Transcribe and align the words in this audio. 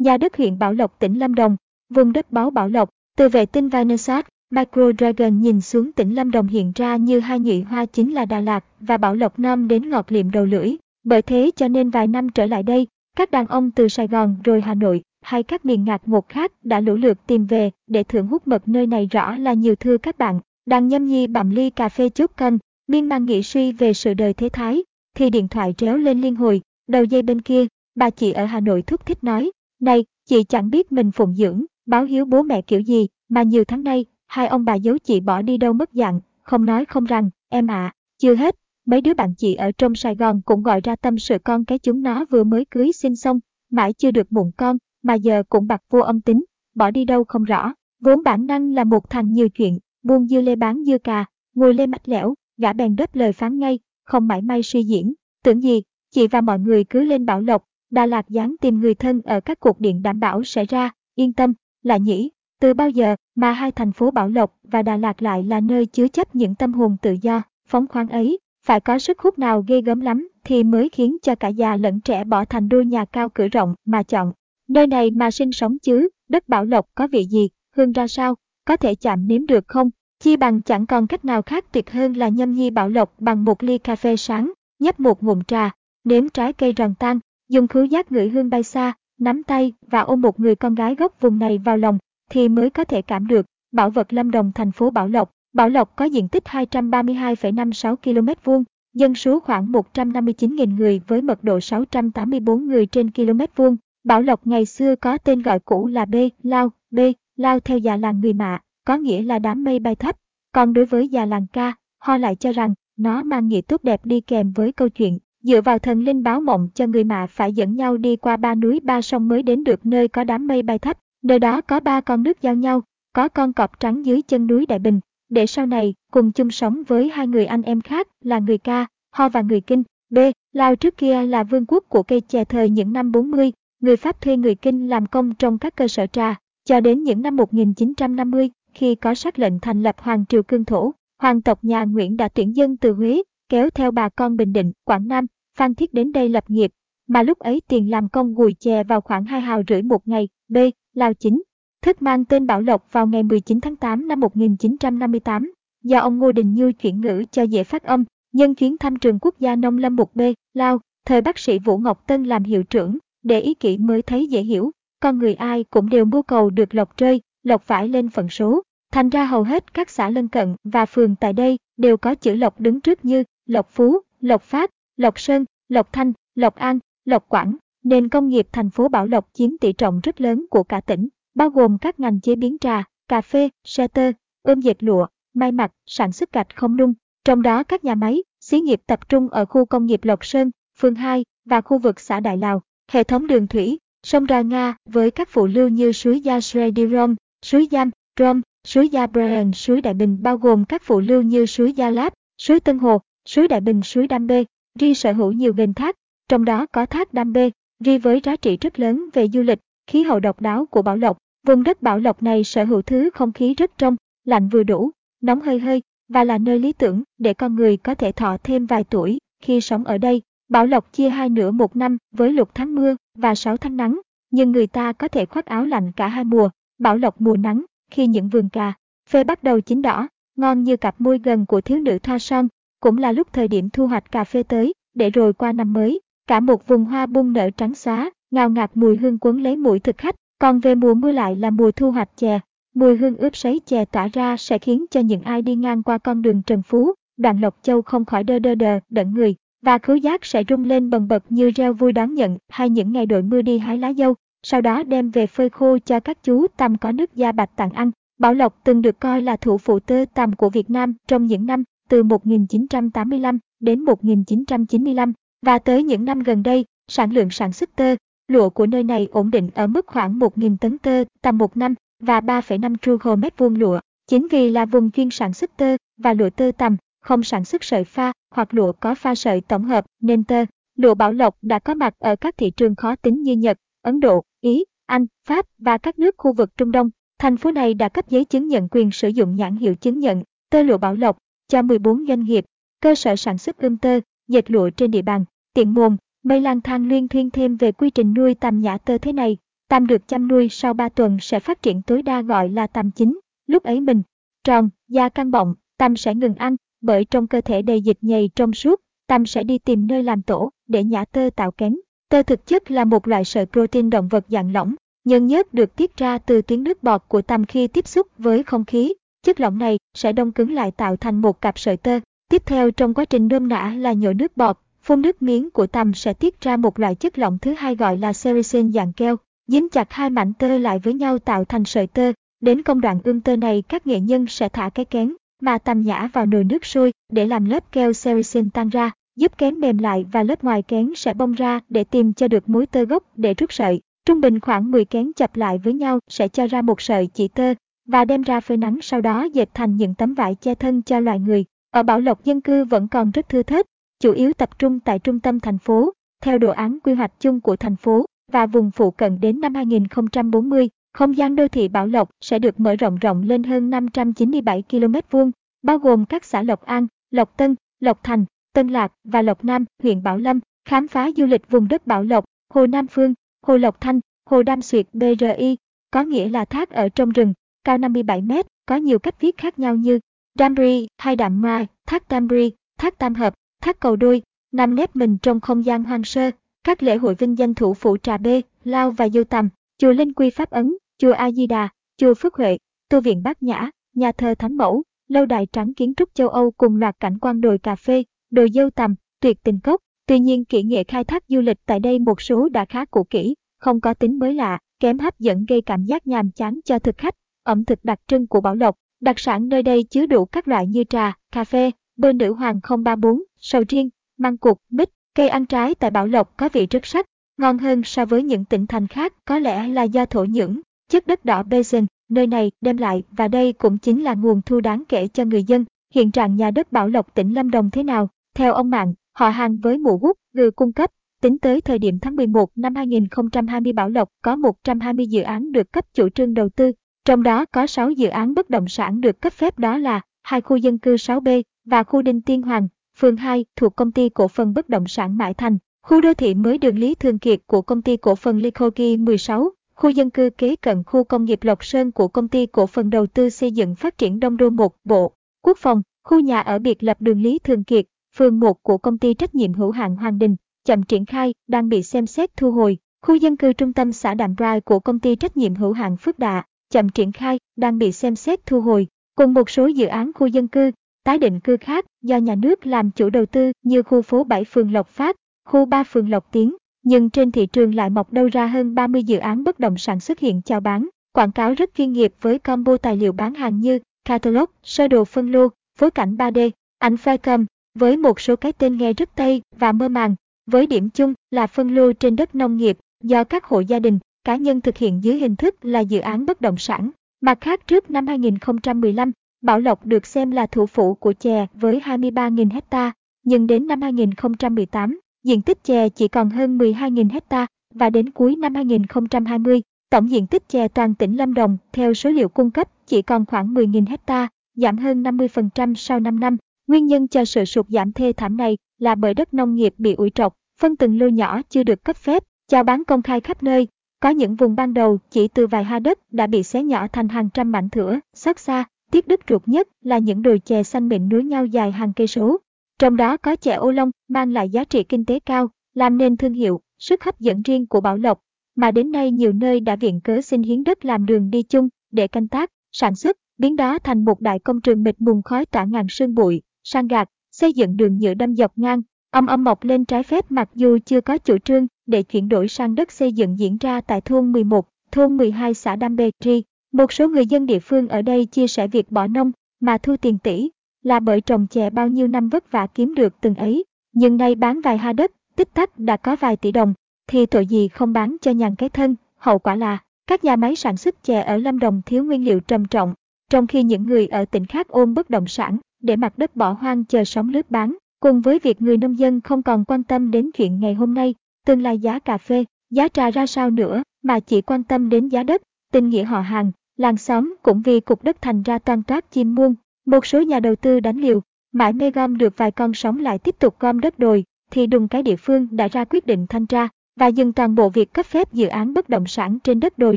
nhà 0.00 0.16
đất 0.16 0.36
huyện 0.36 0.58
Bảo 0.58 0.72
Lộc 0.72 0.98
tỉnh 0.98 1.18
Lâm 1.18 1.34
Đồng, 1.34 1.56
vùng 1.94 2.12
đất 2.12 2.32
báo 2.32 2.50
Bảo 2.50 2.68
Lộc, 2.68 2.88
từ 3.16 3.28
vệ 3.28 3.46
tinh 3.46 3.68
Vinasat, 3.68 4.26
Micro 4.50 4.92
Dragon 4.98 5.40
nhìn 5.40 5.60
xuống 5.60 5.92
tỉnh 5.92 6.14
Lâm 6.14 6.30
Đồng 6.30 6.46
hiện 6.46 6.72
ra 6.74 6.96
như 6.96 7.20
hai 7.20 7.40
nhụy 7.40 7.60
hoa 7.60 7.86
chính 7.86 8.12
là 8.12 8.24
Đà 8.24 8.40
Lạt 8.40 8.64
và 8.80 8.96
Bảo 8.96 9.14
Lộc 9.14 9.38
Nam 9.38 9.68
đến 9.68 9.90
ngọt 9.90 10.12
liệm 10.12 10.30
đầu 10.30 10.44
lưỡi. 10.44 10.76
Bởi 11.04 11.22
thế 11.22 11.50
cho 11.56 11.68
nên 11.68 11.90
vài 11.90 12.06
năm 12.06 12.28
trở 12.28 12.46
lại 12.46 12.62
đây, 12.62 12.86
các 13.16 13.30
đàn 13.30 13.46
ông 13.46 13.70
từ 13.70 13.88
Sài 13.88 14.06
Gòn 14.06 14.36
rồi 14.44 14.60
Hà 14.60 14.74
Nội 14.74 15.02
hay 15.22 15.42
các 15.42 15.64
miền 15.64 15.84
ngạc 15.84 16.02
ngột 16.06 16.28
khác 16.28 16.52
đã 16.62 16.80
lũ 16.80 16.94
lượt 16.94 17.18
tìm 17.26 17.46
về 17.46 17.70
để 17.86 18.02
thưởng 18.02 18.26
hút 18.26 18.48
mật 18.48 18.68
nơi 18.68 18.86
này 18.86 19.08
rõ 19.10 19.36
là 19.36 19.52
nhiều 19.52 19.74
thưa 19.74 19.98
các 19.98 20.18
bạn. 20.18 20.40
Đang 20.66 20.88
nhâm 20.88 21.06
nhi 21.06 21.26
bặm 21.26 21.50
ly 21.50 21.70
cà 21.70 21.88
phê 21.88 22.08
chút 22.08 22.36
canh, 22.36 22.58
miên 22.88 23.08
man 23.08 23.24
nghĩ 23.24 23.42
suy 23.42 23.72
về 23.72 23.92
sự 23.92 24.14
đời 24.14 24.34
thế 24.34 24.48
thái, 24.48 24.84
thì 25.16 25.30
điện 25.30 25.48
thoại 25.48 25.74
réo 25.78 25.96
lên 25.96 26.20
liên 26.20 26.36
hồi, 26.36 26.60
đầu 26.88 27.04
dây 27.04 27.22
bên 27.22 27.40
kia, 27.40 27.66
bà 27.94 28.10
chị 28.10 28.32
ở 28.32 28.44
Hà 28.44 28.60
Nội 28.60 28.82
thúc 28.82 29.06
thích 29.06 29.24
nói, 29.24 29.50
này, 29.80 30.04
chị 30.26 30.44
chẳng 30.44 30.70
biết 30.70 30.92
mình 30.92 31.10
phụng 31.10 31.34
dưỡng, 31.34 31.64
báo 31.86 32.04
hiếu 32.04 32.24
bố 32.24 32.42
mẹ 32.42 32.62
kiểu 32.62 32.80
gì, 32.80 33.06
mà 33.28 33.42
nhiều 33.42 33.64
tháng 33.64 33.82
nay, 33.82 34.04
hai 34.26 34.46
ông 34.46 34.64
bà 34.64 34.74
giấu 34.74 34.98
chị 34.98 35.20
bỏ 35.20 35.42
đi 35.42 35.56
đâu 35.56 35.72
mất 35.72 35.90
dạng, 35.92 36.20
không 36.42 36.64
nói 36.64 36.84
không 36.84 37.04
rằng, 37.04 37.30
em 37.48 37.66
ạ, 37.66 37.84
à, 37.84 37.94
chưa 38.18 38.34
hết, 38.34 38.56
mấy 38.86 39.00
đứa 39.00 39.14
bạn 39.14 39.34
chị 39.34 39.54
ở 39.54 39.72
trong 39.78 39.94
Sài 39.94 40.14
Gòn 40.14 40.40
cũng 40.44 40.62
gọi 40.62 40.80
ra 40.80 40.96
tâm 40.96 41.18
sự 41.18 41.38
con 41.38 41.64
cái 41.64 41.78
chúng 41.78 42.02
nó 42.02 42.24
vừa 42.30 42.44
mới 42.44 42.64
cưới 42.70 42.92
sinh 42.92 43.16
xong, 43.16 43.40
mãi 43.70 43.92
chưa 43.92 44.10
được 44.10 44.32
muộn 44.32 44.50
con, 44.56 44.76
mà 45.02 45.14
giờ 45.14 45.42
cũng 45.48 45.66
bạc 45.66 45.82
vô 45.90 45.98
âm 45.98 46.20
tính, 46.20 46.44
bỏ 46.74 46.90
đi 46.90 47.04
đâu 47.04 47.24
không 47.24 47.44
rõ. 47.44 47.72
Vốn 48.00 48.22
bản 48.22 48.46
năng 48.46 48.72
là 48.72 48.84
một 48.84 49.10
thằng 49.10 49.32
nhiều 49.32 49.48
chuyện, 49.48 49.78
buông 50.02 50.26
dưa 50.26 50.40
lê 50.40 50.56
bán 50.56 50.84
dưa 50.84 50.98
cà, 50.98 51.24
ngồi 51.54 51.74
lê 51.74 51.86
mạch 51.86 52.08
lẻo, 52.08 52.34
gã 52.56 52.72
bèn 52.72 52.96
đớp 52.96 53.14
lời 53.16 53.32
phán 53.32 53.58
ngay, 53.58 53.78
không 54.04 54.28
mãi 54.28 54.42
may 54.42 54.62
suy 54.62 54.82
diễn. 54.82 55.14
Tưởng 55.44 55.62
gì, 55.62 55.82
chị 56.10 56.26
và 56.26 56.40
mọi 56.40 56.58
người 56.58 56.84
cứ 56.84 57.04
lên 57.04 57.26
bảo 57.26 57.40
lộc, 57.40 57.64
Đà 57.90 58.06
Lạt 58.06 58.28
dán 58.28 58.54
tìm 58.60 58.80
người 58.80 58.94
thân 58.94 59.20
ở 59.24 59.40
các 59.40 59.60
cuộc 59.60 59.80
điện 59.80 60.02
đảm 60.02 60.20
bảo 60.20 60.44
sẽ 60.44 60.64
ra, 60.64 60.90
yên 61.14 61.32
tâm, 61.32 61.54
là 61.82 61.96
nhỉ, 61.96 62.30
từ 62.60 62.74
bao 62.74 62.90
giờ 62.90 63.16
mà 63.34 63.52
hai 63.52 63.72
thành 63.72 63.92
phố 63.92 64.10
Bảo 64.10 64.28
Lộc 64.28 64.56
và 64.62 64.82
Đà 64.82 64.96
Lạt 64.96 65.22
lại 65.22 65.42
là 65.42 65.60
nơi 65.60 65.86
chứa 65.86 66.08
chấp 66.08 66.34
những 66.34 66.54
tâm 66.54 66.72
hồn 66.72 66.96
tự 67.02 67.16
do, 67.22 67.42
phóng 67.68 67.86
khoáng 67.86 68.08
ấy, 68.08 68.38
phải 68.66 68.80
có 68.80 68.98
sức 68.98 69.18
hút 69.18 69.38
nào 69.38 69.64
ghê 69.68 69.80
gớm 69.80 70.00
lắm 70.00 70.28
thì 70.44 70.64
mới 70.64 70.88
khiến 70.88 71.16
cho 71.22 71.34
cả 71.34 71.48
già 71.48 71.76
lẫn 71.76 72.00
trẻ 72.00 72.24
bỏ 72.24 72.44
thành 72.44 72.68
đôi 72.68 72.86
nhà 72.86 73.04
cao 73.04 73.28
cửa 73.28 73.48
rộng 73.48 73.74
mà 73.84 74.02
chọn. 74.02 74.32
Nơi 74.68 74.86
này 74.86 75.10
mà 75.10 75.30
sinh 75.30 75.52
sống 75.52 75.78
chứ, 75.78 76.08
đất 76.28 76.48
Bảo 76.48 76.64
Lộc 76.64 76.86
có 76.94 77.06
vị 77.06 77.24
gì, 77.24 77.48
hương 77.76 77.92
ra 77.92 78.08
sao, 78.08 78.34
có 78.64 78.76
thể 78.76 78.94
chạm 78.94 79.28
nếm 79.28 79.46
được 79.46 79.64
không? 79.68 79.90
Chi 80.20 80.36
bằng 80.36 80.62
chẳng 80.62 80.86
còn 80.86 81.06
cách 81.06 81.24
nào 81.24 81.42
khác 81.42 81.72
tuyệt 81.72 81.90
hơn 81.90 82.16
là 82.16 82.28
nhâm 82.28 82.52
nhi 82.52 82.70
Bảo 82.70 82.88
Lộc 82.88 83.14
bằng 83.18 83.44
một 83.44 83.62
ly 83.62 83.78
cà 83.78 83.96
phê 83.96 84.16
sáng, 84.16 84.52
nhấp 84.78 85.00
một 85.00 85.22
ngụm 85.22 85.42
trà, 85.42 85.70
nếm 86.04 86.28
trái 86.28 86.52
cây 86.52 86.74
ròn 86.76 86.94
tan, 86.98 87.18
dùng 87.50 87.68
khứu 87.68 87.84
giác 87.84 88.12
ngửi 88.12 88.28
hương 88.28 88.50
bay 88.50 88.62
xa, 88.62 88.92
nắm 89.18 89.42
tay 89.42 89.72
và 89.86 90.00
ôm 90.00 90.20
một 90.20 90.40
người 90.40 90.54
con 90.54 90.74
gái 90.74 90.94
gốc 90.94 91.20
vùng 91.20 91.38
này 91.38 91.58
vào 91.58 91.76
lòng, 91.76 91.98
thì 92.30 92.48
mới 92.48 92.70
có 92.70 92.84
thể 92.84 93.02
cảm 93.02 93.26
được. 93.26 93.46
Bảo 93.72 93.90
vật 93.90 94.12
Lâm 94.12 94.30
Đồng 94.30 94.52
thành 94.52 94.72
phố 94.72 94.90
Bảo 94.90 95.08
Lộc 95.08 95.30
Bảo 95.52 95.68
Lộc 95.68 95.96
có 95.96 96.04
diện 96.04 96.28
tích 96.28 96.44
232,56 96.44 97.96
km 97.96 98.28
vuông, 98.44 98.64
dân 98.94 99.14
số 99.14 99.40
khoảng 99.40 99.72
159.000 99.72 100.76
người 100.76 101.00
với 101.06 101.22
mật 101.22 101.44
độ 101.44 101.60
684 101.60 102.66
người 102.66 102.86
trên 102.86 103.10
km 103.10 103.40
vuông. 103.56 103.76
Bảo 104.04 104.22
Lộc 104.22 104.46
ngày 104.46 104.66
xưa 104.66 104.96
có 104.96 105.18
tên 105.18 105.42
gọi 105.42 105.58
cũ 105.60 105.86
là 105.86 106.04
B, 106.04 106.14
Lao, 106.42 106.70
B, 106.90 106.98
Lao 107.36 107.60
theo 107.60 107.78
già 107.78 107.96
làng 107.96 108.20
người 108.20 108.32
mạ, 108.32 108.58
có 108.86 108.96
nghĩa 108.96 109.22
là 109.22 109.38
đám 109.38 109.64
mây 109.64 109.78
bay 109.78 109.94
thấp. 109.94 110.16
Còn 110.52 110.72
đối 110.72 110.84
với 110.84 111.08
già 111.08 111.26
làng 111.26 111.46
ca, 111.52 111.74
họ 111.98 112.16
lại 112.16 112.36
cho 112.36 112.52
rằng 112.52 112.74
nó 112.96 113.22
mang 113.22 113.48
nghĩa 113.48 113.60
tốt 113.60 113.84
đẹp 113.84 114.06
đi 114.06 114.20
kèm 114.20 114.52
với 114.52 114.72
câu 114.72 114.88
chuyện. 114.88 115.18
Dựa 115.42 115.60
vào 115.60 115.78
thần 115.78 116.00
linh 116.00 116.22
báo 116.22 116.40
mộng 116.40 116.68
cho 116.74 116.86
người 116.86 117.04
mạ 117.04 117.26
phải 117.26 117.52
dẫn 117.52 117.76
nhau 117.76 117.96
đi 117.96 118.16
qua 118.16 118.36
ba 118.36 118.54
núi 118.54 118.80
ba 118.82 119.02
sông 119.02 119.28
mới 119.28 119.42
đến 119.42 119.64
được 119.64 119.86
nơi 119.86 120.08
có 120.08 120.24
đám 120.24 120.46
mây 120.46 120.62
bay 120.62 120.78
thấp. 120.78 120.98
Nơi 121.22 121.38
đó 121.38 121.60
có 121.60 121.80
ba 121.80 122.00
con 122.00 122.22
nước 122.22 122.42
giao 122.42 122.54
nhau, 122.54 122.82
có 123.12 123.28
con 123.28 123.52
cọp 123.52 123.80
trắng 123.80 124.06
dưới 124.06 124.22
chân 124.22 124.46
núi 124.46 124.66
Đại 124.66 124.78
Bình, 124.78 125.00
để 125.28 125.46
sau 125.46 125.66
này 125.66 125.94
cùng 126.12 126.32
chung 126.32 126.50
sống 126.50 126.82
với 126.86 127.10
hai 127.10 127.26
người 127.26 127.46
anh 127.46 127.62
em 127.62 127.80
khác 127.80 128.08
là 128.20 128.38
người 128.38 128.58
ca, 128.58 128.86
Ho 129.12 129.28
và 129.28 129.40
người 129.42 129.60
Kinh. 129.60 129.82
B. 130.10 130.18
Lao 130.52 130.76
trước 130.76 130.96
kia 130.96 131.26
là 131.26 131.42
vương 131.42 131.66
quốc 131.66 131.84
của 131.88 132.02
cây 132.02 132.20
chè 132.20 132.44
thời 132.44 132.70
những 132.70 132.92
năm 132.92 133.12
40, 133.12 133.52
người 133.80 133.96
Pháp 133.96 134.20
thuê 134.20 134.36
người 134.36 134.54
Kinh 134.54 134.88
làm 134.88 135.06
công 135.06 135.34
trong 135.34 135.58
các 135.58 135.76
cơ 135.76 135.88
sở 135.88 136.06
trà, 136.06 136.34
cho 136.64 136.80
đến 136.80 137.02
những 137.02 137.22
năm 137.22 137.36
1950, 137.36 138.50
khi 138.74 138.94
có 138.94 139.14
sắc 139.14 139.38
lệnh 139.38 139.60
thành 139.60 139.82
lập 139.82 139.96
Hoàng 139.98 140.24
triều 140.28 140.42
cương 140.42 140.64
thổ, 140.64 140.92
hoàng 141.18 141.42
tộc 141.42 141.64
nhà 141.64 141.84
Nguyễn 141.84 142.16
đã 142.16 142.28
tuyển 142.28 142.56
dân 142.56 142.76
từ 142.76 142.92
Huế, 142.92 143.22
kéo 143.50 143.70
theo 143.70 143.90
bà 143.90 144.08
con 144.08 144.36
Bình 144.36 144.52
Định, 144.52 144.72
Quảng 144.84 145.08
Nam, 145.08 145.26
Phan 145.58 145.74
Thiết 145.74 145.94
đến 145.94 146.12
đây 146.12 146.28
lập 146.28 146.44
nghiệp, 146.48 146.70
mà 147.08 147.22
lúc 147.22 147.38
ấy 147.38 147.60
tiền 147.68 147.90
làm 147.90 148.08
công 148.08 148.34
gùi 148.34 148.54
chè 148.60 148.84
vào 148.84 149.00
khoảng 149.00 149.24
hai 149.24 149.40
hào 149.40 149.62
rưỡi 149.68 149.82
một 149.82 150.08
ngày. 150.08 150.28
B. 150.48 150.56
Lào 150.94 151.14
chính 151.14 151.42
Thức 151.82 152.02
mang 152.02 152.24
tên 152.24 152.46
Bảo 152.46 152.60
Lộc 152.60 152.92
vào 152.92 153.06
ngày 153.06 153.22
19 153.22 153.60
tháng 153.60 153.76
8 153.76 154.08
năm 154.08 154.20
1958, 154.20 155.52
do 155.82 156.00
ông 156.00 156.18
Ngô 156.18 156.32
Đình 156.32 156.54
Như 156.54 156.72
chuyển 156.72 157.00
ngữ 157.00 157.24
cho 157.30 157.42
dễ 157.42 157.64
phát 157.64 157.82
âm, 157.82 158.04
nhân 158.32 158.54
chuyến 158.54 158.78
thăm 158.78 158.96
trường 158.96 159.18
quốc 159.18 159.34
gia 159.38 159.56
nông 159.56 159.78
lâm 159.78 159.96
1B, 159.96 160.34
Lao, 160.54 160.78
thời 161.06 161.20
bác 161.20 161.38
sĩ 161.38 161.58
Vũ 161.58 161.78
Ngọc 161.78 162.06
Tân 162.06 162.24
làm 162.24 162.44
hiệu 162.44 162.62
trưởng, 162.62 162.98
để 163.22 163.40
ý 163.40 163.54
kỹ 163.54 163.78
mới 163.78 164.02
thấy 164.02 164.26
dễ 164.26 164.42
hiểu, 164.42 164.70
con 165.00 165.18
người 165.18 165.34
ai 165.34 165.64
cũng 165.64 165.88
đều 165.88 166.04
mưu 166.04 166.22
cầu 166.22 166.50
được 166.50 166.74
lộc 166.74 166.96
rơi, 166.96 167.20
lộc 167.42 167.62
phải 167.62 167.88
lên 167.88 168.08
phận 168.08 168.28
số. 168.28 168.62
Thành 168.92 169.08
ra 169.08 169.24
hầu 169.24 169.42
hết 169.42 169.74
các 169.74 169.90
xã 169.90 170.10
lân 170.10 170.28
cận 170.28 170.56
và 170.64 170.86
phường 170.86 171.16
tại 171.16 171.32
đây 171.32 171.58
đều 171.76 171.96
có 171.96 172.14
chữ 172.14 172.34
lộc 172.34 172.60
đứng 172.60 172.80
trước 172.80 173.04
như 173.04 173.24
Lộc 173.50 173.70
Phú, 173.70 173.98
Lộc 174.20 174.42
Phát, 174.42 174.70
Lộc 174.96 175.20
Sơn, 175.20 175.44
Lộc 175.68 175.92
Thanh, 175.92 176.12
Lộc 176.34 176.54
An, 176.54 176.78
Lộc 177.04 177.28
Quảng. 177.28 177.56
Nền 177.84 178.08
công 178.08 178.28
nghiệp 178.28 178.48
thành 178.52 178.70
phố 178.70 178.88
Bảo 178.88 179.06
Lộc 179.06 179.28
chiếm 179.32 179.50
tỷ 179.60 179.72
trọng 179.72 180.00
rất 180.00 180.20
lớn 180.20 180.46
của 180.50 180.62
cả 180.62 180.80
tỉnh 180.80 181.08
bao 181.34 181.50
gồm 181.50 181.78
các 181.78 182.00
ngành 182.00 182.20
chế 182.20 182.34
biến 182.34 182.56
trà, 182.60 182.84
cà 183.08 183.20
phê, 183.20 183.48
xe 183.64 183.88
tơ, 183.88 184.12
ươm 184.42 184.60
dệt 184.60 184.82
lụa, 184.82 185.06
may 185.34 185.52
mặc, 185.52 185.72
sản 185.86 186.12
xuất 186.12 186.32
gạch 186.32 186.56
không 186.56 186.76
nung. 186.76 186.94
Trong 187.24 187.42
đó 187.42 187.62
các 187.62 187.84
nhà 187.84 187.94
máy, 187.94 188.22
xí 188.40 188.60
nghiệp 188.60 188.80
tập 188.86 189.08
trung 189.08 189.28
ở 189.28 189.44
khu 189.44 189.64
công 189.64 189.86
nghiệp 189.86 190.04
Lộc 190.04 190.24
Sơn, 190.24 190.50
phường 190.78 190.94
2 190.94 191.24
và 191.44 191.60
khu 191.60 191.78
vực 191.78 192.00
xã 192.00 192.20
Đại 192.20 192.36
Lào. 192.36 192.62
Hệ 192.90 193.04
thống 193.04 193.26
đường 193.26 193.46
thủy, 193.46 193.78
sông 194.02 194.26
Ra 194.26 194.40
Nga 194.40 194.76
với 194.84 195.10
các 195.10 195.28
phụ 195.28 195.46
lưu 195.46 195.68
như 195.68 195.92
suối 195.92 196.20
Gia 196.20 196.40
Sredirom, 196.40 197.14
suối 197.42 197.68
Giam, 197.70 197.90
Rom, 198.18 198.40
suối 198.66 198.88
Gia 198.88 199.06
Brehen, 199.06 199.52
suối 199.52 199.80
Đại 199.80 199.94
Bình 199.94 200.22
bao 200.22 200.36
gồm 200.36 200.64
các 200.64 200.82
phụ 200.84 201.00
lưu 201.00 201.22
như 201.22 201.46
suối 201.46 201.72
Gia 201.72 201.90
Láp, 201.90 202.12
suối 202.38 202.60
Tân 202.60 202.78
Hồ, 202.78 203.00
suối 203.30 203.48
Đại 203.48 203.60
Bình, 203.60 203.82
suối 203.82 204.06
Đam 204.06 204.26
Bê. 204.26 204.44
Ri 204.80 204.94
sở 204.94 205.12
hữu 205.12 205.32
nhiều 205.32 205.52
gành 205.52 205.74
thác, 205.74 205.96
trong 206.28 206.44
đó 206.44 206.66
có 206.66 206.86
thác 206.86 207.14
Đam 207.14 207.32
Bê, 207.32 207.50
Ri 207.84 207.98
với 207.98 208.20
giá 208.24 208.36
trị 208.36 208.56
rất 208.60 208.80
lớn 208.80 209.08
về 209.12 209.28
du 209.28 209.42
lịch, 209.42 209.58
khí 209.86 210.02
hậu 210.02 210.20
độc 210.20 210.40
đáo 210.40 210.66
của 210.66 210.82
Bảo 210.82 210.96
Lộc. 210.96 211.18
Vùng 211.46 211.62
đất 211.62 211.82
Bảo 211.82 211.98
Lộc 211.98 212.22
này 212.22 212.44
sở 212.44 212.64
hữu 212.64 212.82
thứ 212.82 213.10
không 213.14 213.32
khí 213.32 213.54
rất 213.54 213.78
trong, 213.78 213.96
lạnh 214.24 214.48
vừa 214.48 214.62
đủ, 214.62 214.90
nóng 215.22 215.40
hơi 215.40 215.58
hơi, 215.58 215.82
và 216.08 216.24
là 216.24 216.38
nơi 216.38 216.58
lý 216.58 216.72
tưởng 216.72 217.02
để 217.18 217.34
con 217.34 217.54
người 217.54 217.76
có 217.76 217.94
thể 217.94 218.12
thọ 218.12 218.36
thêm 218.42 218.66
vài 218.66 218.84
tuổi 218.84 219.18
khi 219.42 219.60
sống 219.60 219.84
ở 219.84 219.98
đây. 219.98 220.22
Bảo 220.48 220.66
Lộc 220.66 220.92
chia 220.92 221.08
hai 221.08 221.28
nửa 221.28 221.50
một 221.50 221.76
năm 221.76 221.96
với 222.12 222.32
lục 222.32 222.50
tháng 222.54 222.74
mưa 222.74 222.96
và 223.18 223.34
sáu 223.34 223.56
tháng 223.56 223.76
nắng, 223.76 224.00
nhưng 224.30 224.52
người 224.52 224.66
ta 224.66 224.92
có 224.92 225.08
thể 225.08 225.26
khoác 225.26 225.46
áo 225.46 225.64
lạnh 225.64 225.92
cả 225.92 226.08
hai 226.08 226.24
mùa. 226.24 226.50
Bảo 226.78 226.96
Lộc 226.96 227.20
mùa 227.20 227.36
nắng, 227.36 227.64
khi 227.90 228.06
những 228.06 228.28
vườn 228.28 228.48
cà, 228.48 228.72
phê 229.08 229.24
bắt 229.24 229.42
đầu 229.42 229.60
chín 229.60 229.82
đỏ, 229.82 230.08
ngon 230.36 230.62
như 230.62 230.76
cặp 230.76 231.00
môi 231.00 231.18
gần 231.18 231.46
của 231.46 231.60
thiếu 231.60 231.78
nữ 231.78 231.98
thoa 231.98 232.18
son, 232.18 232.48
cũng 232.80 232.98
là 232.98 233.12
lúc 233.12 233.32
thời 233.32 233.48
điểm 233.48 233.70
thu 233.70 233.86
hoạch 233.86 234.12
cà 234.12 234.24
phê 234.24 234.42
tới, 234.42 234.72
để 234.94 235.10
rồi 235.10 235.32
qua 235.32 235.52
năm 235.52 235.72
mới, 235.72 236.00
cả 236.26 236.40
một 236.40 236.68
vùng 236.68 236.84
hoa 236.84 237.06
bung 237.06 237.32
nở 237.32 237.50
trắng 237.50 237.74
xóa, 237.74 238.10
ngào 238.30 238.50
ngạt 238.50 238.70
mùi 238.74 238.96
hương 238.96 239.18
quấn 239.18 239.42
lấy 239.42 239.56
mũi 239.56 239.78
thực 239.78 239.98
khách. 239.98 240.14
Còn 240.38 240.60
về 240.60 240.74
mùa 240.74 240.94
mưa 240.94 241.12
lại 241.12 241.36
là 241.36 241.50
mùa 241.50 241.70
thu 241.70 241.90
hoạch 241.90 242.16
chè, 242.16 242.40
mùi 242.74 242.96
hương 242.96 243.16
ướp 243.16 243.36
sấy 243.36 243.60
chè 243.66 243.84
tỏa 243.84 244.08
ra 244.12 244.36
sẽ 244.36 244.58
khiến 244.58 244.84
cho 244.90 245.00
những 245.00 245.22
ai 245.22 245.42
đi 245.42 245.54
ngang 245.54 245.82
qua 245.82 245.98
con 245.98 246.22
đường 246.22 246.42
Trần 246.42 246.62
Phú, 246.62 246.92
đoạn 247.16 247.40
Lộc 247.40 247.56
Châu 247.62 247.82
không 247.82 248.04
khỏi 248.04 248.24
đơ 248.24 248.38
đơ 248.38 248.54
đờ, 248.54 248.78
đẫn 248.90 249.14
người, 249.14 249.34
và 249.62 249.78
khứu 249.78 249.96
giác 249.96 250.24
sẽ 250.24 250.42
rung 250.48 250.64
lên 250.64 250.90
bần 250.90 251.08
bật 251.08 251.24
như 251.28 251.50
reo 251.50 251.72
vui 251.72 251.92
đón 251.92 252.14
nhận 252.14 252.38
hay 252.48 252.70
những 252.70 252.92
ngày 252.92 253.06
đội 253.06 253.22
mưa 253.22 253.42
đi 253.42 253.58
hái 253.58 253.78
lá 253.78 253.92
dâu, 253.92 254.14
sau 254.42 254.60
đó 254.60 254.82
đem 254.82 255.10
về 255.10 255.26
phơi 255.26 255.48
khô 255.48 255.78
cho 255.78 256.00
các 256.00 256.22
chú 256.22 256.46
tằm 256.56 256.78
có 256.78 256.92
nước 256.92 257.14
da 257.14 257.32
bạch 257.32 257.56
tặng 257.56 257.70
ăn. 257.70 257.90
Bảo 258.18 258.34
Lộc 258.34 258.60
từng 258.64 258.82
được 258.82 259.00
coi 259.00 259.22
là 259.22 259.36
thủ 259.36 259.58
phủ 259.58 259.78
tơ 259.80 260.04
tằm 260.14 260.36
của 260.36 260.50
Việt 260.50 260.70
Nam 260.70 260.94
trong 261.08 261.26
những 261.26 261.46
năm 261.46 261.64
từ 261.90 262.02
1985 262.02 263.38
đến 263.60 263.80
1995 263.80 265.12
và 265.46 265.58
tới 265.58 265.82
những 265.82 266.04
năm 266.04 266.20
gần 266.20 266.42
đây, 266.42 266.64
sản 266.88 267.12
lượng 267.12 267.30
sản 267.30 267.52
xuất 267.52 267.76
tơ 267.76 267.94
Lụa 268.28 268.50
của 268.50 268.66
nơi 268.66 268.82
này 268.82 269.08
ổn 269.12 269.30
định 269.30 269.50
ở 269.54 269.66
mức 269.66 269.86
khoảng 269.86 270.18
1.000 270.18 270.56
tấn 270.56 270.78
tơ 270.78 271.04
tầm 271.22 271.38
một 271.38 271.56
năm 271.56 271.74
và 272.00 272.20
3,5 272.20 272.76
tru 272.76 272.96
hồ 273.00 273.16
mét 273.16 273.38
vuông 273.38 273.54
lụa. 273.54 273.80
Chính 274.06 274.26
vì 274.30 274.50
là 274.50 274.64
vùng 274.64 274.90
chuyên 274.90 275.10
sản 275.10 275.32
xuất 275.32 275.56
tơ 275.56 275.76
và 275.96 276.12
lụa 276.12 276.30
tơ 276.30 276.50
tầm, 276.58 276.76
không 277.00 277.22
sản 277.22 277.44
xuất 277.44 277.64
sợi 277.64 277.84
pha 277.84 278.12
hoặc 278.34 278.54
lụa 278.54 278.72
có 278.72 278.94
pha 278.94 279.14
sợi 279.14 279.40
tổng 279.40 279.64
hợp 279.64 279.84
nên 280.00 280.24
tơ. 280.24 280.44
Lụa 280.76 280.94
Bảo 280.94 281.12
Lộc 281.12 281.36
đã 281.42 281.58
có 281.58 281.74
mặt 281.74 281.94
ở 281.98 282.16
các 282.16 282.36
thị 282.36 282.50
trường 282.50 282.74
khó 282.74 282.96
tính 282.96 283.22
như 283.22 283.36
Nhật, 283.36 283.56
Ấn 283.82 284.00
Độ, 284.00 284.22
Ý, 284.40 284.64
Anh, 284.86 285.06
Pháp 285.28 285.46
và 285.58 285.78
các 285.78 285.98
nước 285.98 286.14
khu 286.18 286.32
vực 286.32 286.56
Trung 286.56 286.72
Đông. 286.72 286.90
Thành 287.18 287.36
phố 287.36 287.50
này 287.50 287.74
đã 287.74 287.88
cấp 287.88 288.08
giấy 288.08 288.24
chứng 288.24 288.48
nhận 288.48 288.68
quyền 288.68 288.90
sử 288.90 289.08
dụng 289.08 289.36
nhãn 289.36 289.56
hiệu 289.56 289.74
chứng 289.74 289.98
nhận 289.98 290.22
tơ 290.50 290.62
lụa 290.62 290.78
Bảo 290.78 290.94
Lộc 290.94 291.18
cho 291.50 291.62
14 291.62 292.06
doanh 292.08 292.24
nghiệp, 292.24 292.44
cơ 292.80 292.94
sở 292.94 293.16
sản 293.16 293.38
xuất 293.38 293.58
ươm 293.58 293.76
tơ, 293.76 294.00
dệt 294.28 294.50
lụa 294.50 294.70
trên 294.70 294.90
địa 294.90 295.02
bàn. 295.02 295.24
Tiện 295.54 295.74
mồm, 295.74 295.96
Mây 296.22 296.40
lang 296.40 296.60
thang 296.60 296.88
liên 296.88 297.08
thuyên 297.08 297.30
thêm 297.30 297.56
về 297.56 297.72
quy 297.72 297.90
trình 297.90 298.14
nuôi 298.14 298.34
tầm 298.34 298.60
nhã 298.60 298.78
tơ 298.78 298.98
thế 298.98 299.12
này. 299.12 299.36
Tằm 299.68 299.86
được 299.86 300.08
chăm 300.08 300.28
nuôi 300.28 300.48
sau 300.50 300.74
3 300.74 300.88
tuần 300.88 301.18
sẽ 301.20 301.40
phát 301.40 301.62
triển 301.62 301.82
tối 301.82 302.02
đa 302.02 302.22
gọi 302.22 302.48
là 302.48 302.66
tằm 302.66 302.90
chính. 302.90 303.20
Lúc 303.46 303.62
ấy 303.62 303.80
mình, 303.80 304.02
tròn, 304.44 304.68
da 304.88 305.08
căng 305.08 305.30
bọng, 305.30 305.54
tằm 305.78 305.96
sẽ 305.96 306.14
ngừng 306.14 306.34
ăn, 306.34 306.56
bởi 306.80 307.04
trong 307.04 307.26
cơ 307.26 307.40
thể 307.40 307.62
đầy 307.62 307.80
dịch 307.80 307.98
nhầy 308.00 308.30
trong 308.34 308.52
suốt, 308.52 308.80
Tằm 309.10 309.26
sẽ 309.26 309.42
đi 309.42 309.58
tìm 309.58 309.86
nơi 309.86 310.02
làm 310.02 310.22
tổ 310.22 310.50
để 310.68 310.84
nhã 310.84 311.04
tơ 311.04 311.30
tạo 311.36 311.50
kén. 311.50 311.76
Tơ 312.08 312.22
thực 312.22 312.46
chất 312.46 312.70
là 312.70 312.84
một 312.84 313.08
loại 313.08 313.24
sợi 313.24 313.46
protein 313.46 313.90
động 313.90 314.08
vật 314.08 314.24
dạng 314.28 314.52
lỏng, 314.52 314.74
nhân 315.04 315.26
nhớt 315.26 315.54
được 315.54 315.76
tiết 315.76 315.96
ra 315.96 316.18
từ 316.18 316.42
tuyến 316.42 316.62
nước 316.62 316.82
bọt 316.82 317.02
của 317.08 317.22
tằm 317.22 317.44
khi 317.44 317.68
tiếp 317.68 317.88
xúc 317.88 318.06
với 318.18 318.42
không 318.42 318.64
khí. 318.64 318.94
Chất 319.26 319.40
lỏng 319.40 319.58
này 319.58 319.78
sẽ 319.94 320.12
đông 320.12 320.32
cứng 320.32 320.52
lại 320.52 320.70
tạo 320.70 320.96
thành 320.96 321.20
một 321.20 321.40
cặp 321.40 321.58
sợi 321.58 321.76
tơ. 321.76 322.00
Tiếp 322.28 322.42
theo 322.46 322.70
trong 322.70 322.94
quá 322.94 323.04
trình 323.04 323.28
nôm 323.28 323.48
nã 323.48 323.74
là 323.78 323.92
nhổ 323.92 324.12
nước 324.12 324.36
bọt, 324.36 324.58
phun 324.82 325.02
nước 325.02 325.22
miếng 325.22 325.50
của 325.50 325.66
tằm 325.66 325.94
sẽ 325.94 326.12
tiết 326.12 326.40
ra 326.40 326.56
một 326.56 326.78
loại 326.78 326.94
chất 326.94 327.18
lỏng 327.18 327.38
thứ 327.38 327.54
hai 327.58 327.76
gọi 327.76 327.98
là 327.98 328.12
sericin 328.12 328.72
dạng 328.72 328.92
keo, 328.92 329.16
dính 329.46 329.68
chặt 329.68 329.92
hai 329.92 330.10
mảnh 330.10 330.32
tơ 330.32 330.58
lại 330.58 330.78
với 330.78 330.94
nhau 330.94 331.18
tạo 331.18 331.44
thành 331.44 331.64
sợi 331.64 331.86
tơ. 331.86 332.12
Đến 332.40 332.62
công 332.62 332.80
đoạn 332.80 333.00
ươm 333.04 333.20
tơ 333.20 333.36
này 333.36 333.62
các 333.68 333.86
nghệ 333.86 334.00
nhân 334.00 334.26
sẽ 334.28 334.48
thả 334.48 334.70
cái 334.74 334.84
kén 334.84 335.14
mà 335.42 335.58
tằm 335.58 335.82
nhả 335.82 336.08
vào 336.12 336.26
nồi 336.26 336.44
nước 336.44 336.64
sôi 336.64 336.92
để 337.12 337.26
làm 337.26 337.44
lớp 337.44 337.72
keo 337.72 337.92
sericin 337.92 338.50
tan 338.50 338.68
ra, 338.68 338.90
giúp 339.16 339.38
kén 339.38 339.54
mềm 339.54 339.78
lại 339.78 340.06
và 340.12 340.22
lớp 340.22 340.44
ngoài 340.44 340.62
kén 340.62 340.92
sẽ 340.96 341.14
bong 341.14 341.32
ra 341.32 341.60
để 341.68 341.84
tìm 341.84 342.12
cho 342.12 342.28
được 342.28 342.48
mối 342.48 342.66
tơ 342.66 342.84
gốc 342.84 343.02
để 343.16 343.34
rút 343.34 343.52
sợi. 343.52 343.80
Trung 344.06 344.20
bình 344.20 344.40
khoảng 344.40 344.70
10 344.70 344.84
kén 344.84 345.12
chập 345.16 345.36
lại 345.36 345.58
với 345.58 345.72
nhau 345.72 345.98
sẽ 346.08 346.28
cho 346.28 346.46
ra 346.46 346.62
một 346.62 346.80
sợi 346.80 347.06
chỉ 347.06 347.28
tơ 347.28 347.54
và 347.90 348.04
đem 348.04 348.22
ra 348.22 348.40
phơi 348.40 348.56
nắng 348.56 348.78
sau 348.82 349.00
đó 349.00 349.24
dệt 349.32 349.48
thành 349.54 349.76
những 349.76 349.94
tấm 349.94 350.14
vải 350.14 350.34
che 350.34 350.54
thân 350.54 350.82
cho 350.82 351.00
loài 351.00 351.18
người. 351.18 351.44
Ở 351.70 351.82
Bảo 351.82 352.00
Lộc 352.00 352.24
dân 352.24 352.40
cư 352.40 352.64
vẫn 352.64 352.88
còn 352.88 353.10
rất 353.10 353.28
thưa 353.28 353.42
thớt, 353.42 353.66
chủ 354.00 354.12
yếu 354.12 354.32
tập 354.32 354.58
trung 354.58 354.80
tại 354.80 354.98
trung 354.98 355.20
tâm 355.20 355.40
thành 355.40 355.58
phố, 355.58 355.92
theo 356.22 356.38
đồ 356.38 356.50
án 356.50 356.78
quy 356.84 356.94
hoạch 356.94 357.12
chung 357.20 357.40
của 357.40 357.56
thành 357.56 357.76
phố 357.76 358.04
và 358.32 358.46
vùng 358.46 358.70
phụ 358.70 358.90
cận 358.90 359.20
đến 359.20 359.40
năm 359.40 359.54
2040, 359.54 360.68
không 360.92 361.16
gian 361.16 361.36
đô 361.36 361.48
thị 361.48 361.68
Bảo 361.68 361.86
Lộc 361.86 362.10
sẽ 362.20 362.38
được 362.38 362.60
mở 362.60 362.76
rộng 362.76 362.96
rộng 362.96 363.22
lên 363.22 363.42
hơn 363.42 363.70
597 363.70 364.62
km 364.70 364.94
vuông, 365.10 365.30
bao 365.62 365.78
gồm 365.78 366.04
các 366.04 366.24
xã 366.24 366.42
Lộc 366.42 366.64
An, 366.64 366.86
Lộc 367.10 367.36
Tân, 367.36 367.54
Lộc 367.80 368.00
Thành, 368.02 368.24
Tân 368.52 368.68
Lạc 368.68 368.92
và 369.04 369.22
Lộc 369.22 369.44
Nam, 369.44 369.64
huyện 369.82 370.02
Bảo 370.02 370.18
Lâm, 370.18 370.40
khám 370.64 370.88
phá 370.88 371.10
du 371.16 371.26
lịch 371.26 371.50
vùng 371.50 371.68
đất 371.68 371.86
Bảo 371.86 372.02
Lộc, 372.02 372.24
Hồ 372.54 372.66
Nam 372.66 372.86
Phương, 372.86 373.14
Hồ 373.46 373.56
Lộc 373.56 373.80
Thanh, 373.80 374.00
Hồ 374.30 374.42
Đam 374.42 374.62
Xuyệt 374.62 374.86
BRI, 374.92 375.56
có 375.90 376.02
nghĩa 376.02 376.28
là 376.28 376.44
thác 376.44 376.70
ở 376.70 376.88
trong 376.88 377.10
rừng, 377.10 377.32
cao 377.64 377.78
57 377.78 378.22
mét, 378.22 378.46
có 378.66 378.76
nhiều 378.76 378.98
cách 378.98 379.20
viết 379.20 379.36
khác 379.36 379.58
nhau 379.58 379.76
như 379.76 380.00
Damri 380.38 380.88
hay 380.98 381.16
Đạm 381.16 381.42
Ma, 381.42 381.66
thác 381.86 382.02
Damri, 382.10 382.52
thác 382.78 382.98
Tam 382.98 383.14
Hợp, 383.14 383.34
thác 383.62 383.80
Cầu 383.80 383.96
Đôi, 383.96 384.22
nằm 384.52 384.74
nếp 384.74 384.96
mình 384.96 385.18
trong 385.18 385.40
không 385.40 385.64
gian 385.64 385.84
hoang 385.84 386.04
sơ. 386.04 386.30
Các 386.64 386.82
lễ 386.82 386.96
hội 386.96 387.14
vinh 387.14 387.38
danh 387.38 387.54
thủ 387.54 387.74
phủ 387.74 387.96
Trà 387.96 388.16
Bê, 388.16 388.42
Lao 388.64 388.90
và 388.90 389.08
Dâu 389.08 389.24
Tầm, 389.24 389.48
chùa 389.78 389.92
Linh 389.92 390.12
Quy 390.12 390.30
Pháp 390.30 390.50
Ấn, 390.50 390.76
chùa 390.98 391.12
A 391.12 391.30
Di 391.30 391.46
Đà, 391.46 391.68
chùa 391.96 392.14
Phước 392.14 392.34
Huệ, 392.34 392.58
tu 392.88 393.00
viện 393.00 393.22
Bát 393.22 393.42
Nhã, 393.42 393.70
nhà 393.94 394.12
thờ 394.12 394.34
Thánh 394.34 394.56
Mẫu, 394.56 394.82
lâu 395.08 395.26
đài 395.26 395.46
trắng 395.46 395.74
kiến 395.74 395.94
trúc 395.94 396.14
châu 396.14 396.28
Âu 396.28 396.50
cùng 396.50 396.76
loạt 396.76 397.00
cảnh 397.00 397.18
quan 397.18 397.40
đồi 397.40 397.58
cà 397.58 397.76
phê, 397.76 398.04
đồi 398.30 398.50
dâu 398.54 398.70
tầm, 398.70 398.94
tuyệt 399.20 399.38
tình 399.42 399.60
cốc. 399.60 399.80
Tuy 400.06 400.18
nhiên 400.18 400.44
kỹ 400.44 400.62
nghệ 400.62 400.84
khai 400.84 401.04
thác 401.04 401.24
du 401.28 401.40
lịch 401.40 401.58
tại 401.66 401.80
đây 401.80 401.98
một 401.98 402.20
số 402.20 402.48
đã 402.48 402.64
khá 402.64 402.84
cũ 402.84 403.06
kỹ, 403.10 403.34
không 403.58 403.80
có 403.80 403.94
tính 403.94 404.18
mới 404.18 404.34
lạ, 404.34 404.58
kém 404.80 404.98
hấp 404.98 405.18
dẫn 405.18 405.44
gây 405.48 405.62
cảm 405.62 405.84
giác 405.84 406.06
nhàm 406.06 406.30
chán 406.30 406.60
cho 406.64 406.78
thực 406.78 406.98
khách. 406.98 407.14
Ẩm 407.44 407.64
thực 407.64 407.84
đặc 407.84 408.00
trưng 408.06 408.26
của 408.26 408.40
Bảo 408.40 408.54
Lộc, 408.54 408.76
đặc 409.00 409.18
sản 409.18 409.48
nơi 409.48 409.62
đây 409.62 409.82
chứa 409.82 410.06
đủ 410.06 410.24
các 410.24 410.48
loại 410.48 410.66
như 410.66 410.84
trà, 410.84 411.16
cà 411.32 411.44
phê, 411.44 411.70
bơ 411.96 412.12
nữ 412.12 412.32
hoàng 412.32 412.60
034, 412.84 413.22
sầu 413.36 413.62
riêng, 413.68 413.88
măng 414.18 414.36
cụt, 414.36 414.56
mít. 414.70 414.90
Cây 415.14 415.28
ăn 415.28 415.46
trái 415.46 415.74
tại 415.74 415.90
Bảo 415.90 416.06
Lộc 416.06 416.36
có 416.36 416.48
vị 416.52 416.66
rất 416.66 416.86
sắc, 416.86 417.06
ngon 417.38 417.58
hơn 417.58 417.82
so 417.84 418.04
với 418.04 418.22
những 418.22 418.44
tỉnh 418.44 418.66
thành 418.66 418.86
khác 418.86 419.14
có 419.24 419.38
lẽ 419.38 419.68
là 419.68 419.82
do 419.82 420.06
thổ 420.06 420.24
nhưỡng, 420.24 420.60
chất 420.88 421.06
đất 421.06 421.24
đỏ 421.24 421.42
Basin, 421.42 421.86
nơi 422.08 422.26
này 422.26 422.52
đem 422.60 422.76
lại 422.76 423.02
và 423.10 423.28
đây 423.28 423.52
cũng 423.52 423.78
chính 423.78 424.02
là 424.02 424.14
nguồn 424.14 424.42
thu 424.42 424.60
đáng 424.60 424.82
kể 424.88 425.08
cho 425.08 425.24
người 425.24 425.44
dân. 425.44 425.64
Hiện 425.94 426.10
trạng 426.10 426.36
nhà 426.36 426.50
đất 426.50 426.72
Bảo 426.72 426.88
Lộc 426.88 427.14
tỉnh 427.14 427.34
Lâm 427.34 427.50
Đồng 427.50 427.70
thế 427.70 427.82
nào? 427.82 428.08
Theo 428.34 428.54
ông 428.54 428.70
Mạng, 428.70 428.94
họ 429.12 429.28
hàng 429.28 429.56
với 429.56 429.78
mụ 429.78 429.98
hút, 429.98 430.16
gừ 430.32 430.50
cung 430.50 430.72
cấp, 430.72 430.90
tính 431.22 431.38
tới 431.38 431.60
thời 431.60 431.78
điểm 431.78 431.98
tháng 431.98 432.16
11 432.16 432.50
năm 432.56 432.74
2020 432.74 433.72
Bảo 433.72 433.88
Lộc 433.88 434.08
có 434.22 434.36
120 434.36 435.06
dự 435.06 435.22
án 435.22 435.52
được 435.52 435.72
cấp 435.72 435.84
chủ 435.94 436.08
trương 436.08 436.34
đầu 436.34 436.48
tư, 436.48 436.72
trong 437.04 437.22
đó 437.22 437.44
có 437.52 437.66
6 437.66 437.90
dự 437.90 438.08
án 438.08 438.34
bất 438.34 438.50
động 438.50 438.68
sản 438.68 439.00
được 439.00 439.20
cấp 439.20 439.32
phép 439.32 439.58
đó 439.58 439.78
là 439.78 440.00
hai 440.22 440.40
khu 440.40 440.56
dân 440.56 440.78
cư 440.78 440.94
6B 440.94 441.42
và 441.64 441.82
khu 441.82 442.02
Đinh 442.02 442.20
Tiên 442.20 442.42
Hoàng, 442.42 442.68
phường 442.96 443.16
2 443.16 443.44
thuộc 443.56 443.76
công 443.76 443.92
ty 443.92 444.08
cổ 444.08 444.28
phần 444.28 444.54
bất 444.54 444.68
động 444.68 444.88
sản 444.88 445.16
Mãi 445.16 445.34
Thành, 445.34 445.58
khu 445.82 446.00
đô 446.00 446.14
thị 446.14 446.34
mới 446.34 446.58
đường 446.58 446.78
Lý 446.78 446.94
Thường 446.94 447.18
Kiệt 447.18 447.40
của 447.46 447.62
công 447.62 447.82
ty 447.82 447.96
cổ 447.96 448.14
phần 448.14 448.38
Likogi 448.38 448.96
16, 448.98 449.50
khu 449.74 449.90
dân 449.90 450.10
cư 450.10 450.30
kế 450.30 450.56
cận 450.56 450.82
khu 450.84 451.04
công 451.04 451.24
nghiệp 451.24 451.38
Lộc 451.42 451.64
Sơn 451.64 451.92
của 451.92 452.08
công 452.08 452.28
ty 452.28 452.46
cổ 452.46 452.66
phần 452.66 452.90
đầu 452.90 453.06
tư 453.06 453.30
xây 453.30 453.52
dựng 453.52 453.74
phát 453.74 453.98
triển 453.98 454.20
Đông 454.20 454.36
Đô 454.36 454.50
1, 454.50 454.74
Bộ 454.84 455.12
Quốc 455.42 455.58
phòng, 455.58 455.82
khu 456.04 456.20
nhà 456.20 456.40
ở 456.40 456.58
biệt 456.58 456.82
lập 456.82 456.96
đường 457.00 457.22
Lý 457.22 457.38
Thường 457.38 457.64
Kiệt, 457.64 457.86
phường 458.16 458.40
1 458.40 458.62
của 458.62 458.78
công 458.78 458.98
ty 458.98 459.14
trách 459.14 459.34
nhiệm 459.34 459.52
hữu 459.52 459.70
hạn 459.70 459.96
Hoàng 459.96 460.18
Đình, 460.18 460.36
chậm 460.64 460.82
triển 460.82 461.06
khai, 461.06 461.34
đang 461.48 461.68
bị 461.68 461.82
xem 461.82 462.06
xét 462.06 462.36
thu 462.36 462.50
hồi. 462.50 462.78
Khu 463.02 463.14
dân 463.14 463.36
cư 463.36 463.52
trung 463.52 463.72
tâm 463.72 463.92
xã 463.92 464.14
Đạm 464.14 464.34
Rai 464.38 464.60
của 464.60 464.80
công 464.80 465.00
ty 465.00 465.16
trách 465.16 465.36
nhiệm 465.36 465.54
hữu 465.54 465.72
hạn 465.72 465.96
Phước 465.96 466.18
Đà, 466.18 466.42
chậm 466.70 466.88
triển 466.88 467.12
khai, 467.12 467.38
đang 467.56 467.78
bị 467.78 467.92
xem 467.92 468.16
xét 468.16 468.46
thu 468.46 468.60
hồi. 468.60 468.86
Cùng 469.14 469.34
một 469.34 469.50
số 469.50 469.66
dự 469.66 469.86
án 469.86 470.12
khu 470.14 470.26
dân 470.26 470.48
cư, 470.48 470.70
tái 471.04 471.18
định 471.18 471.40
cư 471.40 471.56
khác 471.56 471.84
do 472.02 472.16
nhà 472.16 472.34
nước 472.34 472.66
làm 472.66 472.90
chủ 472.90 473.10
đầu 473.10 473.26
tư 473.26 473.52
như 473.62 473.82
khu 473.82 474.02
phố 474.02 474.24
7 474.24 474.44
phường 474.44 474.72
Lộc 474.72 474.88
Phát, 474.88 475.16
khu 475.48 475.64
3 475.64 475.84
phường 475.84 476.10
Lộc 476.10 476.32
Tiến. 476.32 476.56
Nhưng 476.82 477.10
trên 477.10 477.32
thị 477.32 477.46
trường 477.46 477.74
lại 477.74 477.90
mọc 477.90 478.12
đâu 478.12 478.28
ra 478.32 478.46
hơn 478.46 478.74
30 478.74 479.02
dự 479.02 479.18
án 479.18 479.44
bất 479.44 479.58
động 479.58 479.78
sản 479.78 480.00
xuất 480.00 480.18
hiện 480.18 480.42
chào 480.42 480.60
bán, 480.60 480.88
quảng 481.12 481.32
cáo 481.32 481.54
rất 481.54 481.70
chuyên 481.74 481.92
nghiệp 481.92 482.12
với 482.20 482.38
combo 482.38 482.76
tài 482.76 482.96
liệu 482.96 483.12
bán 483.12 483.34
hàng 483.34 483.60
như 483.60 483.78
catalog, 484.04 484.44
sơ 484.62 484.88
đồ 484.88 485.04
phân 485.04 485.32
lô, 485.32 485.48
phối 485.78 485.90
cảnh 485.90 486.16
3D, 486.16 486.50
ảnh 486.78 486.96
cầm 487.22 487.46
với 487.74 487.96
một 487.96 488.20
số 488.20 488.36
cái 488.36 488.52
tên 488.52 488.76
nghe 488.76 488.92
rất 488.92 489.10
tây 489.16 489.42
và 489.56 489.72
mơ 489.72 489.88
màng, 489.88 490.14
với 490.46 490.66
điểm 490.66 490.90
chung 490.90 491.14
là 491.30 491.46
phân 491.46 491.74
lô 491.74 491.92
trên 491.92 492.16
đất 492.16 492.34
nông 492.34 492.56
nghiệp 492.56 492.78
do 493.02 493.24
các 493.24 493.44
hộ 493.44 493.60
gia 493.60 493.78
đình, 493.78 493.98
cá 494.24 494.36
nhân 494.36 494.60
thực 494.60 494.76
hiện 494.76 495.04
dưới 495.04 495.18
hình 495.18 495.36
thức 495.36 495.64
là 495.64 495.80
dự 495.80 496.00
án 496.00 496.26
bất 496.26 496.40
động 496.40 496.56
sản. 496.58 496.90
Mặt 497.20 497.38
khác 497.40 497.66
trước 497.66 497.90
năm 497.90 498.06
2015, 498.06 499.12
Bảo 499.42 499.60
Lộc 499.60 499.86
được 499.86 500.06
xem 500.06 500.30
là 500.30 500.46
thủ 500.46 500.66
phủ 500.66 500.94
của 500.94 501.12
chè 501.12 501.46
với 501.54 501.80
23.000 501.84 502.50
hecta, 502.52 502.92
nhưng 503.24 503.46
đến 503.46 503.66
năm 503.66 503.82
2018, 503.82 505.00
diện 505.24 505.42
tích 505.42 505.64
chè 505.64 505.88
chỉ 505.88 506.08
còn 506.08 506.30
hơn 506.30 506.58
12.000 506.58 507.10
hecta 507.12 507.46
và 507.74 507.90
đến 507.90 508.10
cuối 508.10 508.36
năm 508.36 508.54
2020, 508.54 509.62
tổng 509.90 510.10
diện 510.10 510.26
tích 510.26 510.48
chè 510.48 510.68
toàn 510.68 510.94
tỉnh 510.94 511.16
Lâm 511.16 511.34
Đồng 511.34 511.58
theo 511.72 511.94
số 511.94 512.10
liệu 512.10 512.28
cung 512.28 512.50
cấp 512.50 512.68
chỉ 512.86 513.02
còn 513.02 513.26
khoảng 513.26 513.54
10.000 513.54 513.86
hecta, 513.88 514.28
giảm 514.54 514.78
hơn 514.78 515.02
50% 515.02 515.74
sau 515.74 516.00
5 516.00 516.20
năm. 516.20 516.36
Nguyên 516.66 516.86
nhân 516.86 517.08
cho 517.08 517.24
sự 517.24 517.44
sụt 517.44 517.66
giảm 517.68 517.92
thê 517.92 518.12
thảm 518.16 518.36
này 518.36 518.58
là 518.78 518.94
bởi 518.94 519.14
đất 519.14 519.34
nông 519.34 519.54
nghiệp 519.54 519.74
bị 519.78 519.94
ủi 519.94 520.10
trọc, 520.10 520.34
phân 520.60 520.76
từng 520.76 520.98
lô 520.98 521.08
nhỏ 521.08 521.40
chưa 521.50 521.62
được 521.62 521.84
cấp 521.84 521.96
phép, 521.96 522.22
chào 522.48 522.62
bán 522.62 522.84
công 522.84 523.02
khai 523.02 523.20
khắp 523.20 523.42
nơi. 523.42 523.68
Có 524.02 524.10
những 524.10 524.36
vùng 524.36 524.54
ban 524.56 524.74
đầu 524.74 524.98
chỉ 525.10 525.28
từ 525.28 525.46
vài 525.46 525.64
ha 525.64 525.78
đất 525.78 525.98
đã 526.12 526.26
bị 526.26 526.42
xé 526.42 526.62
nhỏ 526.62 526.86
thành 526.92 527.08
hàng 527.08 527.28
trăm 527.34 527.52
mảnh 527.52 527.68
thửa, 527.68 528.00
xót 528.14 528.38
xa. 528.38 528.64
Tiếc 528.90 529.08
đứt 529.08 529.20
ruột 529.28 529.42
nhất 529.46 529.68
là 529.82 529.98
những 529.98 530.22
đồi 530.22 530.38
chè 530.38 530.62
xanh 530.62 530.88
mịn 530.88 531.08
núi 531.08 531.24
nhau 531.24 531.46
dài 531.46 531.72
hàng 531.72 531.92
cây 531.92 532.06
số. 532.06 532.36
Trong 532.78 532.96
đó 532.96 533.16
có 533.16 533.36
chè 533.36 533.52
ô 533.52 533.70
long 533.70 533.90
mang 534.08 534.32
lại 534.32 534.48
giá 534.48 534.64
trị 534.64 534.84
kinh 534.84 535.04
tế 535.04 535.18
cao, 535.20 535.48
làm 535.74 535.98
nên 535.98 536.16
thương 536.16 536.32
hiệu, 536.32 536.60
sức 536.78 537.04
hấp 537.04 537.20
dẫn 537.20 537.42
riêng 537.42 537.66
của 537.66 537.80
Bảo 537.80 537.96
Lộc, 537.96 538.20
mà 538.56 538.70
đến 538.70 538.92
nay 538.92 539.10
nhiều 539.10 539.32
nơi 539.32 539.60
đã 539.60 539.76
viện 539.76 540.00
cớ 540.00 540.20
xin 540.20 540.42
hiến 540.42 540.64
đất 540.64 540.84
làm 540.84 541.06
đường 541.06 541.30
đi 541.30 541.42
chung 541.42 541.68
để 541.92 542.08
canh 542.08 542.28
tác, 542.28 542.50
sản 542.72 542.94
xuất, 542.94 543.16
biến 543.38 543.56
đó 543.56 543.78
thành 543.78 544.04
một 544.04 544.20
đại 544.20 544.38
công 544.38 544.60
trường 544.60 544.82
mịt 544.82 544.94
mùng 544.98 545.22
khói 545.22 545.46
tỏa 545.46 545.64
ngàn 545.64 545.86
sương 545.88 546.14
bụi, 546.14 546.42
sang 546.64 546.86
gạt, 546.86 547.08
xây 547.30 547.52
dựng 547.52 547.76
đường 547.76 547.98
nhựa 547.98 548.14
đâm 548.14 548.36
dọc 548.36 548.58
ngang, 548.58 548.82
âm 549.10 549.26
âm 549.26 549.44
mọc 549.44 549.64
lên 549.64 549.84
trái 549.84 550.02
phép 550.02 550.30
mặc 550.30 550.48
dù 550.54 550.78
chưa 550.84 551.00
có 551.00 551.18
chủ 551.18 551.38
trương 551.38 551.66
để 551.90 552.02
chuyển 552.02 552.28
đổi 552.28 552.48
sang 552.48 552.74
đất 552.74 552.92
xây 552.92 553.12
dựng 553.12 553.38
diễn 553.38 553.58
ra 553.58 553.80
tại 553.80 554.00
thôn 554.00 554.32
11, 554.32 554.68
thôn 554.92 555.16
12 555.16 555.54
xã 555.54 555.76
Đam 555.76 555.96
Bê 555.96 556.10
Tri. 556.20 556.42
Một 556.72 556.92
số 556.92 557.08
người 557.08 557.26
dân 557.26 557.46
địa 557.46 557.58
phương 557.58 557.88
ở 557.88 558.02
đây 558.02 558.26
chia 558.26 558.46
sẻ 558.46 558.66
việc 558.66 558.92
bỏ 558.92 559.06
nông 559.06 559.32
mà 559.60 559.78
thu 559.78 559.96
tiền 559.96 560.18
tỷ 560.18 560.50
là 560.82 561.00
bởi 561.00 561.20
trồng 561.20 561.46
chè 561.46 561.70
bao 561.70 561.88
nhiêu 561.88 562.08
năm 562.08 562.28
vất 562.28 562.52
vả 562.52 562.66
kiếm 562.66 562.94
được 562.94 563.14
từng 563.20 563.34
ấy, 563.34 563.64
nhưng 563.92 564.16
nay 564.16 564.34
bán 564.34 564.60
vài 564.60 564.78
ha 564.78 564.92
đất, 564.92 565.12
tích 565.36 565.54
tắc 565.54 565.78
đã 565.78 565.96
có 565.96 566.16
vài 566.16 566.36
tỷ 566.36 566.52
đồng, 566.52 566.74
thì 567.06 567.26
tội 567.26 567.46
gì 567.46 567.68
không 567.68 567.92
bán 567.92 568.16
cho 568.20 568.30
nhàn 568.30 568.54
cái 568.54 568.68
thân, 568.68 568.96
hậu 569.16 569.38
quả 569.38 569.54
là 569.54 569.78
các 570.06 570.24
nhà 570.24 570.36
máy 570.36 570.56
sản 570.56 570.76
xuất 570.76 571.02
chè 571.02 571.20
ở 571.20 571.36
Lâm 571.36 571.58
Đồng 571.58 571.82
thiếu 571.86 572.04
nguyên 572.04 572.24
liệu 572.24 572.40
trầm 572.40 572.64
trọng, 572.64 572.94
trong 573.30 573.46
khi 573.46 573.62
những 573.62 573.82
người 573.82 574.06
ở 574.06 574.24
tỉnh 574.24 574.46
khác 574.46 574.68
ôm 574.68 574.94
bất 574.94 575.10
động 575.10 575.26
sản 575.26 575.58
để 575.82 575.96
mặt 575.96 576.18
đất 576.18 576.36
bỏ 576.36 576.52
hoang 576.52 576.84
chờ 576.84 577.04
sóng 577.04 577.28
lướt 577.28 577.50
bán, 577.50 577.76
cùng 578.00 578.20
với 578.20 578.38
việc 578.38 578.62
người 578.62 578.76
nông 578.76 578.98
dân 578.98 579.20
không 579.20 579.42
còn 579.42 579.64
quan 579.64 579.84
tâm 579.84 580.10
đến 580.10 580.30
chuyện 580.34 580.60
ngày 580.60 580.74
hôm 580.74 580.94
nay, 580.94 581.14
tương 581.46 581.62
lai 581.62 581.78
giá 581.78 581.98
cà 581.98 582.18
phê, 582.18 582.44
giá 582.70 582.88
trà 582.88 583.10
ra 583.10 583.26
sao 583.26 583.50
nữa, 583.50 583.82
mà 584.02 584.20
chỉ 584.20 584.40
quan 584.40 584.64
tâm 584.64 584.88
đến 584.88 585.08
giá 585.08 585.22
đất, 585.22 585.42
tình 585.72 585.88
nghĩa 585.88 586.04
họ 586.04 586.20
hàng, 586.20 586.52
làng 586.76 586.96
xóm 586.96 587.34
cũng 587.42 587.62
vì 587.62 587.80
cục 587.80 588.04
đất 588.04 588.22
thành 588.22 588.42
ra 588.42 588.58
toan 588.58 588.82
toát 588.82 589.10
chim 589.10 589.34
muôn. 589.34 589.54
Một 589.86 590.06
số 590.06 590.22
nhà 590.22 590.40
đầu 590.40 590.56
tư 590.56 590.80
đánh 590.80 590.96
liều, 590.96 591.20
mãi 591.52 591.72
mê 591.72 591.90
gom 591.90 592.18
được 592.18 592.36
vài 592.36 592.50
con 592.50 592.74
sóng 592.74 592.98
lại 592.98 593.18
tiếp 593.18 593.38
tục 593.38 593.56
gom 593.60 593.80
đất 593.80 593.98
đồi, 593.98 594.24
thì 594.50 594.66
đùng 594.66 594.88
cái 594.88 595.02
địa 595.02 595.16
phương 595.16 595.48
đã 595.50 595.68
ra 595.68 595.84
quyết 595.84 596.06
định 596.06 596.26
thanh 596.26 596.46
tra, 596.46 596.68
và 596.96 597.06
dừng 597.06 597.32
toàn 597.32 597.54
bộ 597.54 597.68
việc 597.68 597.92
cấp 597.92 598.06
phép 598.06 598.32
dự 598.32 598.46
án 598.46 598.74
bất 598.74 598.88
động 598.88 599.06
sản 599.06 599.38
trên 599.44 599.60
đất 599.60 599.78
đồi 599.78 599.96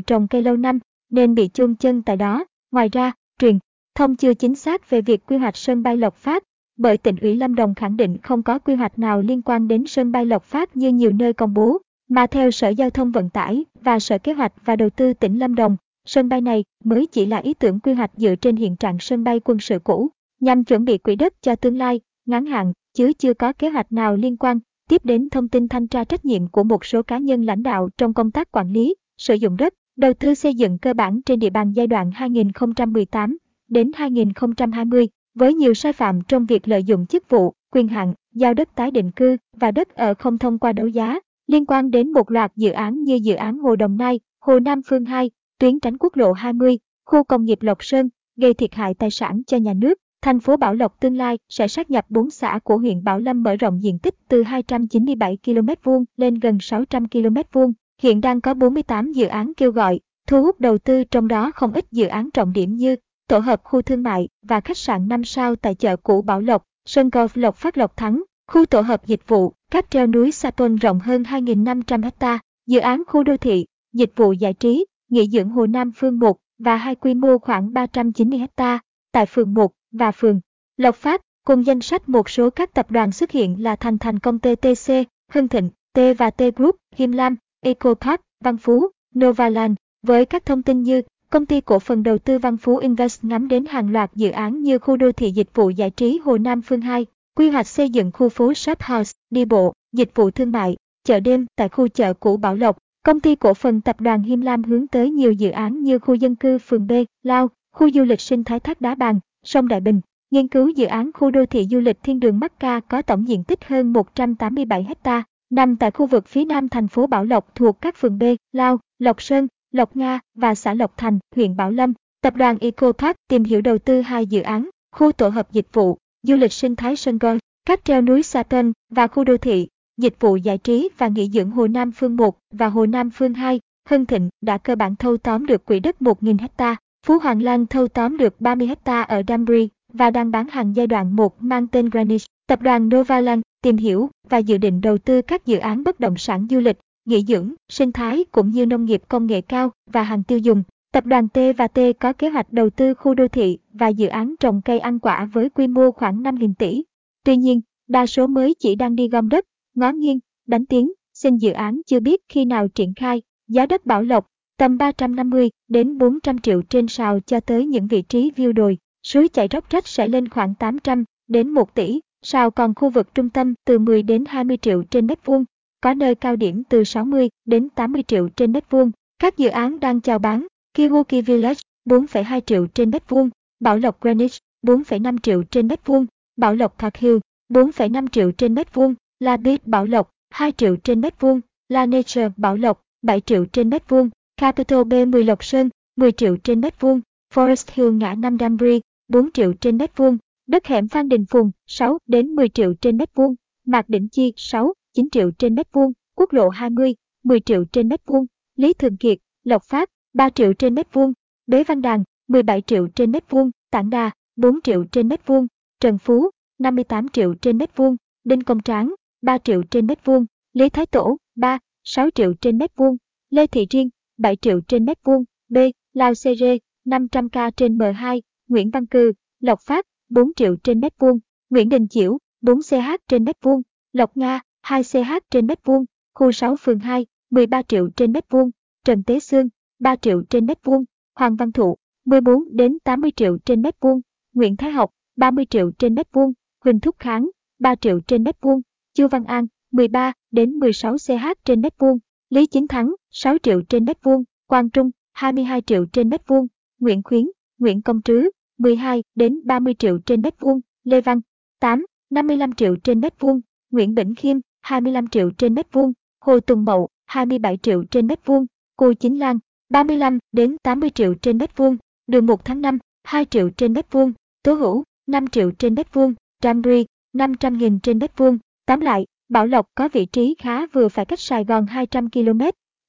trồng 0.00 0.28
cây 0.28 0.42
lâu 0.42 0.56
năm, 0.56 0.78
nên 1.10 1.34
bị 1.34 1.48
chôn 1.54 1.74
chân 1.74 2.02
tại 2.02 2.16
đó. 2.16 2.44
Ngoài 2.70 2.88
ra, 2.92 3.12
truyền 3.38 3.58
thông 3.94 4.16
chưa 4.16 4.34
chính 4.34 4.54
xác 4.54 4.90
về 4.90 5.00
việc 5.00 5.26
quy 5.26 5.36
hoạch 5.36 5.56
sân 5.56 5.82
bay 5.82 5.96
Lộc 5.96 6.16
Phát, 6.16 6.44
bởi 6.76 6.98
tỉnh 6.98 7.16
ủy 7.16 7.36
Lâm 7.36 7.54
Đồng 7.54 7.74
khẳng 7.74 7.96
định 7.96 8.18
không 8.22 8.42
có 8.42 8.58
quy 8.58 8.74
hoạch 8.74 8.98
nào 8.98 9.22
liên 9.22 9.42
quan 9.42 9.68
đến 9.68 9.86
sân 9.86 10.12
bay 10.12 10.26
Lộc 10.26 10.44
Phát 10.44 10.76
như 10.76 10.88
nhiều 10.88 11.12
nơi 11.12 11.32
công 11.32 11.54
bố, 11.54 11.78
mà 12.08 12.26
theo 12.26 12.50
Sở 12.50 12.68
Giao 12.68 12.90
thông 12.90 13.10
Vận 13.10 13.30
tải 13.30 13.64
và 13.80 13.98
Sở 13.98 14.18
Kế 14.18 14.32
hoạch 14.32 14.52
và 14.64 14.76
Đầu 14.76 14.90
tư 14.90 15.12
tỉnh 15.12 15.38
Lâm 15.38 15.54
Đồng, 15.54 15.76
sân 16.06 16.28
bay 16.28 16.40
này 16.40 16.64
mới 16.84 17.06
chỉ 17.06 17.26
là 17.26 17.36
ý 17.36 17.54
tưởng 17.54 17.80
quy 17.80 17.92
hoạch 17.92 18.10
dựa 18.16 18.34
trên 18.36 18.56
hiện 18.56 18.76
trạng 18.76 18.98
sân 19.00 19.24
bay 19.24 19.40
quân 19.40 19.58
sự 19.60 19.78
cũ, 19.78 20.08
nhằm 20.40 20.64
chuẩn 20.64 20.84
bị 20.84 20.98
quỹ 20.98 21.16
đất 21.16 21.42
cho 21.42 21.56
tương 21.56 21.76
lai, 21.78 22.00
ngắn 22.26 22.46
hạn, 22.46 22.72
chứ 22.94 23.12
chưa 23.12 23.34
có 23.34 23.52
kế 23.52 23.68
hoạch 23.68 23.92
nào 23.92 24.16
liên 24.16 24.36
quan. 24.36 24.58
Tiếp 24.88 25.04
đến 25.04 25.30
thông 25.30 25.48
tin 25.48 25.68
thanh 25.68 25.86
tra 25.86 26.04
trách 26.04 26.24
nhiệm 26.24 26.48
của 26.48 26.64
một 26.64 26.84
số 26.84 27.02
cá 27.02 27.18
nhân 27.18 27.42
lãnh 27.42 27.62
đạo 27.62 27.88
trong 27.98 28.14
công 28.14 28.30
tác 28.30 28.52
quản 28.52 28.72
lý, 28.72 28.94
sử 29.18 29.34
dụng 29.34 29.56
đất, 29.56 29.74
đầu 29.96 30.12
tư 30.12 30.34
xây 30.34 30.54
dựng 30.54 30.78
cơ 30.78 30.94
bản 30.94 31.22
trên 31.22 31.38
địa 31.38 31.50
bàn 31.50 31.72
giai 31.72 31.86
đoạn 31.86 32.10
2018 32.10 33.38
đến 33.68 33.90
2020, 33.94 35.08
với 35.34 35.54
nhiều 35.54 35.74
sai 35.74 35.92
phạm 35.92 36.20
trong 36.28 36.46
việc 36.46 36.68
lợi 36.68 36.84
dụng 36.84 37.06
chức 37.06 37.28
vụ, 37.28 37.52
quyền 37.72 37.88
hạn, 37.88 38.14
giao 38.34 38.54
đất 38.54 38.68
tái 38.74 38.90
định 38.90 39.10
cư 39.10 39.36
và 39.56 39.70
đất 39.70 39.94
ở 39.94 40.14
không 40.14 40.38
thông 40.38 40.58
qua 40.58 40.72
đấu 40.72 40.86
giá, 40.86 41.20
liên 41.46 41.66
quan 41.66 41.90
đến 41.90 42.12
một 42.12 42.30
loạt 42.30 42.52
dự 42.56 42.70
án 42.70 43.02
như 43.02 43.14
dự 43.22 43.34
án 43.34 43.58
Hồ 43.58 43.76
Đồng 43.76 43.96
Nai, 43.96 44.20
Hồ 44.40 44.58
Nam 44.58 44.80
Phương 44.86 45.04
2, 45.04 45.30
tuyến 45.58 45.80
tránh 45.80 45.98
quốc 45.98 46.16
lộ 46.16 46.32
20, 46.32 46.78
khu 47.06 47.24
công 47.24 47.44
nghiệp 47.44 47.62
Lộc 47.62 47.84
Sơn, 47.84 48.08
gây 48.36 48.54
thiệt 48.54 48.74
hại 48.74 48.94
tài 48.94 49.10
sản 49.10 49.42
cho 49.46 49.56
nhà 49.56 49.72
nước. 49.74 49.98
Thành 50.22 50.40
phố 50.40 50.56
Bảo 50.56 50.74
Lộc 50.74 51.00
tương 51.00 51.16
lai 51.16 51.38
sẽ 51.48 51.68
sát 51.68 51.90
nhập 51.90 52.06
4 52.08 52.30
xã 52.30 52.58
của 52.64 52.78
huyện 52.78 53.04
Bảo 53.04 53.18
Lâm 53.18 53.42
mở 53.42 53.56
rộng 53.56 53.82
diện 53.82 53.98
tích 53.98 54.14
từ 54.28 54.42
297 54.42 55.38
km 55.44 55.68
vuông 55.82 56.04
lên 56.16 56.34
gần 56.34 56.58
600 56.60 57.08
km 57.08 57.36
vuông. 57.52 57.72
Hiện 58.02 58.20
đang 58.20 58.40
có 58.40 58.54
48 58.54 59.12
dự 59.12 59.26
án 59.26 59.52
kêu 59.56 59.70
gọi, 59.70 60.00
thu 60.26 60.42
hút 60.42 60.60
đầu 60.60 60.78
tư 60.78 61.04
trong 61.04 61.28
đó 61.28 61.50
không 61.54 61.72
ít 61.72 61.84
dự 61.90 62.06
án 62.06 62.30
trọng 62.30 62.52
điểm 62.52 62.74
như 62.76 62.96
tổ 63.28 63.38
hợp 63.38 63.60
khu 63.64 63.82
thương 63.82 64.02
mại 64.02 64.28
và 64.42 64.60
khách 64.60 64.78
sạn 64.78 65.08
5 65.08 65.24
sao 65.24 65.56
tại 65.56 65.74
chợ 65.74 65.96
cũ 65.96 66.22
Bảo 66.22 66.40
Lộc, 66.40 66.62
sân 66.84 67.08
golf 67.08 67.28
Lộc 67.34 67.56
Phát 67.56 67.78
Lộc 67.78 67.96
Thắng, 67.96 68.22
khu 68.46 68.66
tổ 68.66 68.80
hợp 68.80 69.06
dịch 69.06 69.28
vụ, 69.28 69.52
cáp 69.70 69.90
treo 69.90 70.06
núi 70.06 70.32
Sa 70.32 70.50
Tôn 70.50 70.76
rộng 70.76 71.00
hơn 71.00 71.22
2.500 71.22 72.10
ha, 72.20 72.38
dự 72.66 72.80
án 72.80 73.02
khu 73.06 73.22
đô 73.22 73.36
thị, 73.36 73.66
dịch 73.92 74.12
vụ 74.16 74.32
giải 74.32 74.54
trí, 74.54 74.86
nghỉ 75.10 75.28
dưỡng 75.28 75.48
Hồ 75.48 75.66
Nam 75.66 75.92
Phương 75.96 76.18
1 76.18 76.36
và 76.58 76.76
hai 76.76 76.94
quy 76.94 77.14
mô 77.14 77.38
khoảng 77.38 77.72
390 77.72 78.40
ha 78.56 78.78
tại 79.12 79.26
phường 79.26 79.54
1 79.54 79.72
và 79.92 80.12
phường 80.12 80.40
Lộc 80.76 80.96
Phát, 80.96 81.20
cùng 81.46 81.66
danh 81.66 81.80
sách 81.80 82.08
một 82.08 82.28
số 82.28 82.50
các 82.50 82.74
tập 82.74 82.90
đoàn 82.90 83.12
xuất 83.12 83.30
hiện 83.30 83.62
là 83.62 83.76
Thành 83.76 83.98
Thành 83.98 84.18
Công 84.18 84.38
TTC, 84.38 84.92
Hưng 85.32 85.48
Thịnh, 85.48 85.70
T 85.92 85.98
và 86.18 86.30
T 86.30 86.42
Group, 86.56 86.76
Him 86.94 87.12
Lam, 87.12 87.36
Eco 87.60 87.94
Park, 87.94 88.20
Văn 88.44 88.56
Phú, 88.56 88.86
Novaland, 89.18 89.74
với 90.02 90.24
các 90.24 90.46
thông 90.46 90.62
tin 90.62 90.82
như 90.82 91.02
Công 91.34 91.46
ty 91.46 91.60
cổ 91.60 91.78
phần 91.78 92.02
đầu 92.02 92.18
tư 92.18 92.38
Văn 92.38 92.56
Phú 92.56 92.76
Invest 92.76 93.24
ngắm 93.24 93.48
đến 93.48 93.64
hàng 93.64 93.92
loạt 93.92 94.10
dự 94.14 94.30
án 94.30 94.62
như 94.62 94.78
khu 94.78 94.96
đô 94.96 95.12
thị 95.12 95.30
dịch 95.30 95.48
vụ 95.54 95.70
giải 95.70 95.90
trí 95.90 96.18
Hồ 96.18 96.38
Nam 96.38 96.62
Phương 96.62 96.80
2, 96.80 97.06
quy 97.36 97.50
hoạch 97.50 97.66
xây 97.66 97.90
dựng 97.90 98.10
khu 98.12 98.28
phố 98.28 98.54
Shop 98.54 98.82
House, 98.82 99.12
đi 99.30 99.44
bộ, 99.44 99.72
dịch 99.92 100.10
vụ 100.14 100.30
thương 100.30 100.52
mại, 100.52 100.76
chợ 101.04 101.20
đêm 101.20 101.46
tại 101.56 101.68
khu 101.68 101.88
chợ 101.88 102.14
cũ 102.14 102.36
Bảo 102.36 102.54
Lộc. 102.54 102.78
Công 103.02 103.20
ty 103.20 103.34
cổ 103.34 103.54
phần 103.54 103.80
tập 103.80 104.00
đoàn 104.00 104.22
Him 104.22 104.40
Lam 104.40 104.62
hướng 104.62 104.86
tới 104.86 105.10
nhiều 105.10 105.32
dự 105.32 105.50
án 105.50 105.82
như 105.82 105.98
khu 105.98 106.14
dân 106.14 106.36
cư 106.36 106.58
phường 106.58 106.86
B, 106.86 106.92
Lao, 107.22 107.48
khu 107.72 107.90
du 107.90 108.04
lịch 108.04 108.20
sinh 108.20 108.44
thái 108.44 108.60
Thác 108.60 108.80
Đá 108.80 108.94
Bàn, 108.94 109.20
sông 109.44 109.68
Đại 109.68 109.80
Bình. 109.80 110.00
Nghiên 110.30 110.48
cứu 110.48 110.68
dự 110.68 110.86
án 110.86 111.10
khu 111.14 111.30
đô 111.30 111.46
thị 111.46 111.66
du 111.70 111.80
lịch 111.80 112.02
Thiên 112.02 112.20
đường 112.20 112.40
Bắc 112.40 112.60
Ca 112.60 112.80
có 112.80 113.02
tổng 113.02 113.28
diện 113.28 113.44
tích 113.44 113.64
hơn 113.64 113.92
187 113.92 114.86
ha, 115.04 115.22
nằm 115.50 115.76
tại 115.76 115.90
khu 115.90 116.06
vực 116.06 116.26
phía 116.28 116.44
nam 116.44 116.68
thành 116.68 116.88
phố 116.88 117.06
Bảo 117.06 117.24
Lộc 117.24 117.54
thuộc 117.54 117.80
các 117.80 117.96
phường 117.96 118.18
B, 118.18 118.22
Lao, 118.52 118.78
Lộc 118.98 119.22
Sơn, 119.22 119.48
Lộc 119.74 119.96
Nga 119.96 120.20
và 120.34 120.54
xã 120.54 120.74
Lộc 120.74 120.96
Thành, 120.96 121.18
huyện 121.36 121.56
Bảo 121.56 121.70
Lâm. 121.70 121.92
Tập 122.20 122.36
đoàn 122.36 122.58
Eco 122.60 122.92
Park 122.92 123.16
tìm 123.28 123.44
hiểu 123.44 123.60
đầu 123.60 123.78
tư 123.78 124.00
hai 124.00 124.26
dự 124.26 124.40
án, 124.40 124.70
khu 124.92 125.12
tổ 125.12 125.28
hợp 125.28 125.52
dịch 125.52 125.66
vụ, 125.72 125.98
du 126.22 126.36
lịch 126.36 126.52
sinh 126.52 126.76
thái 126.76 126.96
Sơn 126.96 127.18
Gol, 127.18 127.36
các 127.66 127.84
treo 127.84 128.02
núi 128.02 128.22
Sa 128.22 128.42
Tân 128.42 128.72
và 128.90 129.06
khu 129.06 129.24
đô 129.24 129.36
thị, 129.36 129.68
dịch 129.96 130.20
vụ 130.20 130.36
giải 130.36 130.58
trí 130.58 130.88
và 130.98 131.08
nghỉ 131.08 131.28
dưỡng 131.28 131.50
Hồ 131.50 131.66
Nam 131.66 131.92
Phương 131.92 132.16
1 132.16 132.38
và 132.52 132.68
Hồ 132.68 132.86
Nam 132.86 133.10
Phương 133.10 133.34
2. 133.34 133.60
Hưng 133.88 134.06
Thịnh 134.06 134.28
đã 134.40 134.58
cơ 134.58 134.76
bản 134.76 134.96
thâu 134.96 135.16
tóm 135.16 135.46
được 135.46 135.64
quỹ 135.64 135.80
đất 135.80 135.96
1.000 136.00 136.36
ha, 136.58 136.76
Phú 137.06 137.18
Hoàng 137.18 137.42
Lan 137.42 137.66
thâu 137.66 137.88
tóm 137.88 138.16
được 138.16 138.40
30 138.40 138.68
ha 138.84 139.02
ở 139.02 139.22
Danbury 139.28 139.68
và 139.92 140.10
đang 140.10 140.30
bán 140.30 140.48
hàng 140.48 140.76
giai 140.76 140.86
đoạn 140.86 141.16
1 141.16 141.42
mang 141.42 141.66
tên 141.66 141.88
Greenwich. 141.88 142.26
Tập 142.46 142.62
đoàn 142.62 142.88
Novaland 142.88 143.42
tìm 143.62 143.76
hiểu 143.76 144.10
và 144.28 144.38
dự 144.38 144.58
định 144.58 144.80
đầu 144.80 144.98
tư 144.98 145.22
các 145.22 145.46
dự 145.46 145.58
án 145.58 145.84
bất 145.84 146.00
động 146.00 146.16
sản 146.16 146.46
du 146.50 146.60
lịch, 146.60 146.78
nghỉ 147.04 147.24
dưỡng, 147.28 147.54
sinh 147.68 147.92
thái 147.92 148.24
cũng 148.32 148.50
như 148.50 148.66
nông 148.66 148.84
nghiệp 148.84 149.02
công 149.08 149.26
nghệ 149.26 149.40
cao 149.40 149.70
và 149.86 150.02
hàng 150.02 150.22
tiêu 150.22 150.38
dùng. 150.38 150.62
Tập 150.92 151.06
đoàn 151.06 151.28
T 151.28 151.38
và 151.56 151.68
T 151.68 151.78
có 152.00 152.12
kế 152.12 152.28
hoạch 152.28 152.52
đầu 152.52 152.70
tư 152.70 152.94
khu 152.94 153.14
đô 153.14 153.28
thị 153.28 153.58
và 153.72 153.88
dự 153.88 154.06
án 154.06 154.34
trồng 154.40 154.62
cây 154.64 154.78
ăn 154.78 154.98
quả 154.98 155.28
với 155.32 155.50
quy 155.50 155.66
mô 155.66 155.90
khoảng 155.90 156.22
5.000 156.22 156.54
tỷ. 156.58 156.82
Tuy 157.24 157.36
nhiên, 157.36 157.60
đa 157.88 158.06
số 158.06 158.26
mới 158.26 158.54
chỉ 158.58 158.74
đang 158.74 158.96
đi 158.96 159.08
gom 159.08 159.28
đất, 159.28 159.44
ngó 159.74 159.92
nghiêng, 159.92 160.18
đánh 160.46 160.66
tiếng, 160.66 160.92
xin 161.14 161.36
dự 161.36 161.52
án 161.52 161.80
chưa 161.86 162.00
biết 162.00 162.20
khi 162.28 162.44
nào 162.44 162.68
triển 162.68 162.92
khai. 162.96 163.22
Giá 163.48 163.66
đất 163.66 163.86
Bảo 163.86 164.02
Lộc, 164.02 164.26
tầm 164.58 164.78
350 164.78 165.50
đến 165.68 165.98
400 165.98 166.38
triệu 166.38 166.62
trên 166.62 166.88
sào 166.88 167.20
cho 167.20 167.40
tới 167.40 167.66
những 167.66 167.86
vị 167.86 168.02
trí 168.02 168.30
view 168.36 168.52
đồi, 168.52 168.78
suối 169.02 169.28
chảy 169.28 169.48
róc 169.52 169.70
rách 169.70 169.88
sẽ 169.88 170.08
lên 170.08 170.28
khoảng 170.28 170.54
800 170.54 171.04
đến 171.28 171.48
1 171.48 171.74
tỷ, 171.74 172.00
sào 172.22 172.50
còn 172.50 172.74
khu 172.74 172.90
vực 172.90 173.14
trung 173.14 173.30
tâm 173.30 173.54
từ 173.64 173.78
10 173.78 174.02
đến 174.02 174.24
20 174.28 174.56
triệu 174.56 174.82
trên 174.82 175.06
mét 175.06 175.26
vuông, 175.26 175.44
có 175.84 175.94
nơi 175.94 176.14
cao 176.14 176.36
điểm 176.36 176.62
từ 176.68 176.84
60 176.84 177.28
đến 177.44 177.68
80 177.68 178.02
triệu 178.02 178.28
trên 178.28 178.52
mét 178.52 178.70
vuông. 178.70 178.90
Các 179.18 179.38
dự 179.38 179.48
án 179.48 179.80
đang 179.80 180.00
chào 180.00 180.18
bán, 180.18 180.46
Kiwoki 180.76 181.22
Village 181.22 181.60
4,2 181.84 182.40
triệu 182.40 182.66
trên 182.66 182.90
mét 182.90 183.08
vuông, 183.08 183.30
Bảo 183.60 183.78
Lộc 183.78 184.00
Greenwich 184.00 184.38
4,5 184.62 185.18
triệu 185.18 185.42
trên 185.42 185.68
mét 185.68 185.86
vuông, 185.86 186.06
Bảo 186.36 186.54
Lộc 186.54 186.78
Thạc 186.78 186.96
Hill 186.96 187.16
4,5 187.48 188.08
triệu 188.08 188.30
trên 188.30 188.54
mét 188.54 188.74
vuông, 188.74 188.94
La 189.20 189.36
Beat 189.36 189.66
Bảo 189.66 189.84
Lộc 189.84 190.10
2 190.30 190.52
triệu 190.52 190.76
trên 190.76 191.00
mét 191.00 191.20
vuông, 191.20 191.40
La 191.68 191.86
Nature 191.86 192.28
Bảo 192.36 192.56
Lộc 192.56 192.82
7 193.02 193.20
triệu 193.20 193.44
trên 193.44 193.70
mét 193.70 193.88
vuông, 193.88 194.10
Capital 194.36 194.78
B10 194.78 195.24
Lộc 195.24 195.44
Sơn 195.44 195.68
10 195.96 196.12
triệu 196.12 196.36
trên 196.36 196.60
mét 196.60 196.80
vuông, 196.80 197.00
Forest 197.34 197.70
Hill 197.72 197.96
ngã 197.96 198.14
năm 198.14 198.38
Danbury 198.38 198.80
4 199.08 199.32
triệu 199.32 199.52
trên 199.52 199.78
mét 199.78 199.96
vuông, 199.96 200.18
đất 200.46 200.66
hẻm 200.66 200.88
Phan 200.88 201.08
Đình 201.08 201.24
Phùng 201.26 201.50
6 201.66 201.98
đến 202.06 202.26
10 202.26 202.48
triệu 202.48 202.74
trên 202.74 202.96
mét 202.96 203.14
vuông, 203.14 203.34
Mạc 203.66 203.88
Đỉnh 203.88 204.08
Chi 204.08 204.32
6 204.36 204.74
9 204.94 205.10
triệu 205.10 205.30
trên 205.30 205.54
mét 205.54 205.72
vuông, 205.72 205.92
quốc 206.16 206.32
lộ 206.32 206.48
20, 206.48 206.94
10 207.24 207.40
triệu 207.40 207.64
trên 207.64 207.88
mét 207.88 208.00
vuông, 208.06 208.26
Lý 208.56 208.72
Thường 208.72 208.96
Kiệt, 208.96 209.18
Lộc 209.44 209.62
Phát, 209.64 209.90
3 210.12 210.30
triệu 210.30 210.52
trên 210.52 210.74
mét 210.74 210.92
vuông, 210.92 211.12
Bế 211.46 211.64
Văn 211.64 211.82
Đàn, 211.82 212.04
17 212.28 212.60
triệu 212.60 212.88
trên 212.88 213.10
mét 213.10 213.30
vuông, 213.30 213.50
Tảng 213.70 213.90
Đà, 213.90 214.10
4 214.36 214.60
triệu 214.60 214.84
trên 214.84 215.08
mét 215.08 215.26
vuông, 215.26 215.46
Trần 215.80 215.98
Phú, 215.98 216.30
58 216.58 217.08
triệu 217.08 217.34
trên 217.34 217.58
mét 217.58 217.76
vuông, 217.76 217.96
Đinh 218.24 218.40
Công 218.40 218.62
Tráng, 218.62 218.94
3 219.22 219.38
triệu 219.38 219.62
trên 219.62 219.86
mét 219.86 220.04
vuông, 220.04 220.26
Lý 220.52 220.68
Thái 220.68 220.86
Tổ, 220.86 221.16
3, 221.36 221.58
6 221.84 222.10
triệu 222.10 222.34
trên 222.40 222.58
mét 222.58 222.76
vuông, 222.76 222.96
Lê 223.30 223.46
Thị 223.46 223.66
Riêng, 223.70 223.88
7 224.18 224.36
triệu 224.36 224.60
trên 224.60 224.84
mét 224.84 224.98
vuông, 225.04 225.24
B, 225.48 225.56
Lao 225.92 226.12
CR, 226.12 226.44
500k 226.84 227.50
trên 227.56 227.78
M2, 227.78 228.20
Nguyễn 228.48 228.70
Văn 228.70 228.86
Cư, 228.86 229.12
Lộc 229.40 229.60
Phát, 229.60 229.86
4 230.08 230.34
triệu 230.36 230.56
trên 230.56 230.80
mét 230.80 230.98
vuông, 230.98 231.18
Nguyễn 231.50 231.68
Đình 231.68 231.88
Chiểu, 231.88 232.18
4 232.40 232.58
CH 232.62 232.74
trên 233.08 233.24
mét 233.24 233.36
vuông, 233.42 233.62
Lộc 233.92 234.16
Nga, 234.16 234.40
2 234.64 234.82
CH 234.82 235.12
trên 235.30 235.46
mét 235.46 235.64
vuông, 235.64 235.84
khu 236.14 236.32
6 236.32 236.56
phường 236.56 236.78
2, 236.78 237.06
13 237.30 237.62
triệu 237.62 237.88
trên 237.96 238.12
mét 238.12 238.24
vuông, 238.30 238.50
Trần 238.84 239.02
Tế 239.02 239.20
Sương, 239.20 239.48
3 239.78 239.96
triệu 239.96 240.22
trên 240.30 240.46
mét 240.46 240.64
vuông, 240.64 240.84
Hoàng 241.14 241.36
Văn 241.36 241.52
Thụ, 241.52 241.76
14 242.04 242.56
đến 242.56 242.78
80 242.84 243.10
triệu 243.16 243.38
trên 243.38 243.62
mét 243.62 243.80
vuông, 243.80 244.00
Nguyễn 244.34 244.56
Thái 244.56 244.70
Học, 244.70 244.90
30 245.16 245.46
triệu 245.50 245.70
trên 245.78 245.94
mét 245.94 246.12
vuông, 246.12 246.32
Huỳnh 246.64 246.80
Thúc 246.80 246.96
Kháng, 246.98 247.30
3 247.58 247.74
triệu 247.74 248.00
trên 248.00 248.24
mét 248.24 248.36
vuông, 248.40 248.60
Chu 248.94 249.08
Văn 249.08 249.24
An, 249.24 249.46
13 249.72 250.12
đến 250.30 250.50
16 250.50 250.96
CH 250.96 251.26
trên 251.44 251.60
mét 251.60 251.78
vuông, 251.78 251.98
Lý 252.30 252.46
Chính 252.46 252.68
Thắng, 252.68 252.94
6 253.10 253.38
triệu 253.42 253.62
trên 253.62 253.84
mét 253.84 254.02
vuông, 254.02 254.24
Quang 254.46 254.70
Trung, 254.70 254.90
22 255.12 255.62
triệu 255.62 255.86
trên 255.92 256.08
mét 256.08 256.28
vuông, 256.28 256.46
Nguyễn 256.80 257.02
Khuyến, 257.02 257.26
Nguyễn 257.58 257.82
Công 257.82 258.02
Trứ, 258.02 258.30
12 258.58 259.04
đến 259.14 259.40
30 259.44 259.74
triệu 259.74 259.98
trên 259.98 260.22
mét 260.22 260.40
vuông, 260.40 260.60
Lê 260.84 261.00
Văn, 261.00 261.20
8, 261.60 261.86
55 262.10 262.52
triệu 262.52 262.76
trên 262.76 263.00
mét 263.00 263.20
vuông, 263.20 263.40
Nguyễn 263.70 263.94
Bỉnh 263.94 264.14
Khiêm, 264.14 264.36
25 264.64 265.06
triệu 265.06 265.30
trên 265.30 265.54
mét 265.54 265.72
vuông, 265.72 265.92
Hồ 266.20 266.40
Tùng 266.40 266.64
Mậu, 266.64 266.88
27 267.06 267.56
triệu 267.56 267.84
trên 267.84 268.06
mét 268.06 268.26
vuông, 268.26 268.46
Cô 268.76 268.92
Chính 268.92 269.18
Lan, 269.18 269.38
35 269.68 270.18
đến 270.32 270.56
80 270.62 270.90
triệu 270.90 271.14
trên 271.14 271.38
mét 271.38 271.56
vuông, 271.56 271.76
đường 272.06 272.26
1 272.26 272.44
tháng 272.44 272.60
5, 272.60 272.78
2 273.02 273.24
triệu 273.24 273.50
trên 273.50 273.72
mét 273.72 273.92
vuông, 273.92 274.12
Tố 274.42 274.54
Hữu, 274.54 274.84
5 275.06 275.26
triệu 275.26 275.50
trên 275.50 275.74
mét 275.74 275.94
vuông, 275.94 276.14
Cambry, 276.42 276.86
500 277.12 277.58
nghìn 277.58 277.80
trên 277.80 277.98
mét 277.98 278.18
vuông. 278.18 278.38
Tóm 278.66 278.80
lại, 278.80 279.06
Bảo 279.28 279.46
Lộc 279.46 279.66
có 279.74 279.88
vị 279.92 280.06
trí 280.06 280.34
khá 280.38 280.66
vừa 280.66 280.88
phải 280.88 281.04
cách 281.04 281.20
Sài 281.20 281.44
Gòn 281.44 281.66
200 281.66 282.10
km, 282.10 282.40